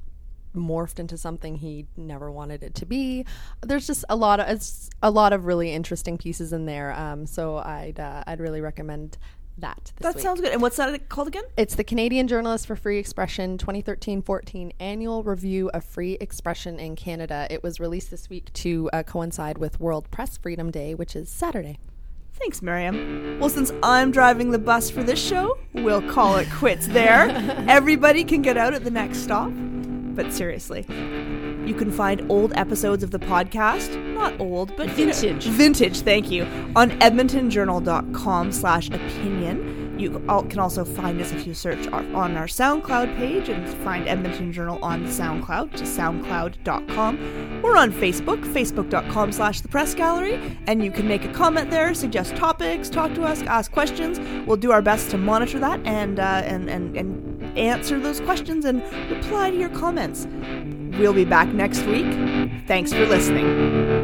morphed 0.56 1.00
into 1.00 1.18
something 1.18 1.56
he 1.56 1.86
never 1.96 2.32
wanted 2.32 2.64
it 2.64 2.76
to 2.76 2.86
be. 2.86 3.26
There's 3.62 3.88
just 3.88 4.06
a 4.10 4.16
lot 4.16 4.40
of 4.40 4.48
it's 4.50 4.90
a 5.02 5.12
lot 5.12 5.34
of 5.34 5.46
really 5.46 5.72
interesting 5.72 6.18
pieces 6.18 6.54
in 6.54 6.66
there. 6.66 6.94
Um, 6.94 7.26
so 7.26 7.58
I'd 7.58 8.00
uh, 8.00 8.24
I'd 8.28 8.40
really 8.40 8.62
recommend 8.62 9.18
that. 9.58 9.94
that 10.00 10.16
week. 10.16 10.24
sounds 10.24 10.42
good. 10.42 10.52
And 10.52 10.62
what's 10.62 10.78
that 10.78 11.10
called 11.10 11.28
again? 11.28 11.44
It's 11.58 11.76
the 11.76 11.84
Canadian 11.84 12.28
Journalist 12.28 12.68
for 12.68 12.76
Free 12.76 12.98
Expression 12.98 13.58
2013-14 13.58 14.72
Annual 14.80 15.24
Review 15.24 15.70
of 15.74 15.84
Free 15.84 16.14
Expression 16.20 16.80
in 16.80 16.96
Canada. 16.96 17.48
It 17.50 17.64
was 17.64 17.80
released 17.80 18.12
this 18.12 18.30
week 18.30 18.52
to 18.54 18.90
uh, 18.92 19.04
coincide 19.04 19.58
with 19.58 19.80
World 19.80 20.10
Press 20.12 20.38
Freedom 20.38 20.72
Day, 20.72 20.94
which 20.94 21.16
is 21.16 21.30
Saturday. 21.30 21.78
Thanks, 22.34 22.62
Mariam. 22.62 23.40
Well, 23.40 23.50
since 23.50 23.72
I'm 23.84 24.12
driving 24.12 24.52
the 24.52 24.60
bus 24.60 24.90
for 24.90 25.04
this 25.04 25.24
show, 25.24 25.58
we'll 25.74 26.02
call 26.02 26.38
it 26.38 26.50
quits 26.50 26.88
there. 26.88 27.30
Everybody 27.68 28.24
can 28.24 28.42
get 28.42 28.58
out 28.58 28.74
at 28.74 28.84
the 28.84 28.92
next 28.92 29.20
stop. 29.20 29.52
But 30.22 30.32
seriously, 30.32 30.86
you 31.66 31.74
can 31.74 31.92
find 31.92 32.30
old 32.30 32.54
episodes 32.54 33.02
of 33.02 33.10
the 33.10 33.18
podcast, 33.18 34.00
not 34.14 34.40
old, 34.40 34.76
but 34.76 34.96
you 34.96 35.08
know, 35.08 35.14
Vintage. 35.14 35.46
vintage, 35.46 36.02
thank 36.02 36.30
you, 36.30 36.44
on 36.76 36.92
edmontonjournal.com 37.00 38.52
slash 38.52 38.90
opinion. 38.90 40.00
You 40.00 40.12
can 40.20 40.60
also 40.60 40.86
find 40.86 41.20
us 41.20 41.32
if 41.32 41.48
you 41.48 41.56
search 41.56 41.88
our, 41.88 42.04
on 42.14 42.38
our 42.38 42.46
SoundCloud 42.46 43.18
page 43.18 43.50
and 43.50 43.68
find 43.84 44.08
Edmonton 44.08 44.54
Journal 44.54 44.78
on 44.84 45.06
SoundCloud 45.06 45.72
to 45.72 45.84
soundcloud.com. 45.86 47.62
We're 47.64 47.78
on 47.78 47.92
Facebook, 47.92 48.44
facebook.com 48.44 49.32
slash 49.32 49.62
the 49.62 49.70
press 49.70 49.96
gallery, 49.96 50.40
and 50.68 50.84
you 50.84 50.92
can 50.92 51.08
make 51.08 51.26
a 51.26 51.34
comment 51.34 51.72
there, 51.72 51.96
suggest 51.96 52.36
topics, 52.36 52.90
talk 52.90 53.16
to 53.16 53.24
us, 53.24 53.42
ask 53.44 53.72
questions. 53.72 54.20
We'll 54.46 54.58
do 54.58 54.72
our 54.72 54.84
best 54.84 55.10
to 55.12 55.18
monitor 55.18 55.58
that 55.60 55.80
and, 55.86 56.20
uh, 56.20 56.44
and, 56.46 56.70
and, 56.70 56.96
and 56.96 57.31
answer 57.56 58.00
those 58.00 58.20
questions 58.22 58.66
and 58.66 58.82
reply 59.10 59.52
to 59.52 59.58
your 59.58 59.70
comments. 59.70 60.28
We'll 60.98 61.14
be 61.14 61.26
back 61.26 61.48
next 61.50 61.84
week. 61.84 62.12
Thanks 62.68 62.92
for 62.94 63.06
listening. 63.06 64.01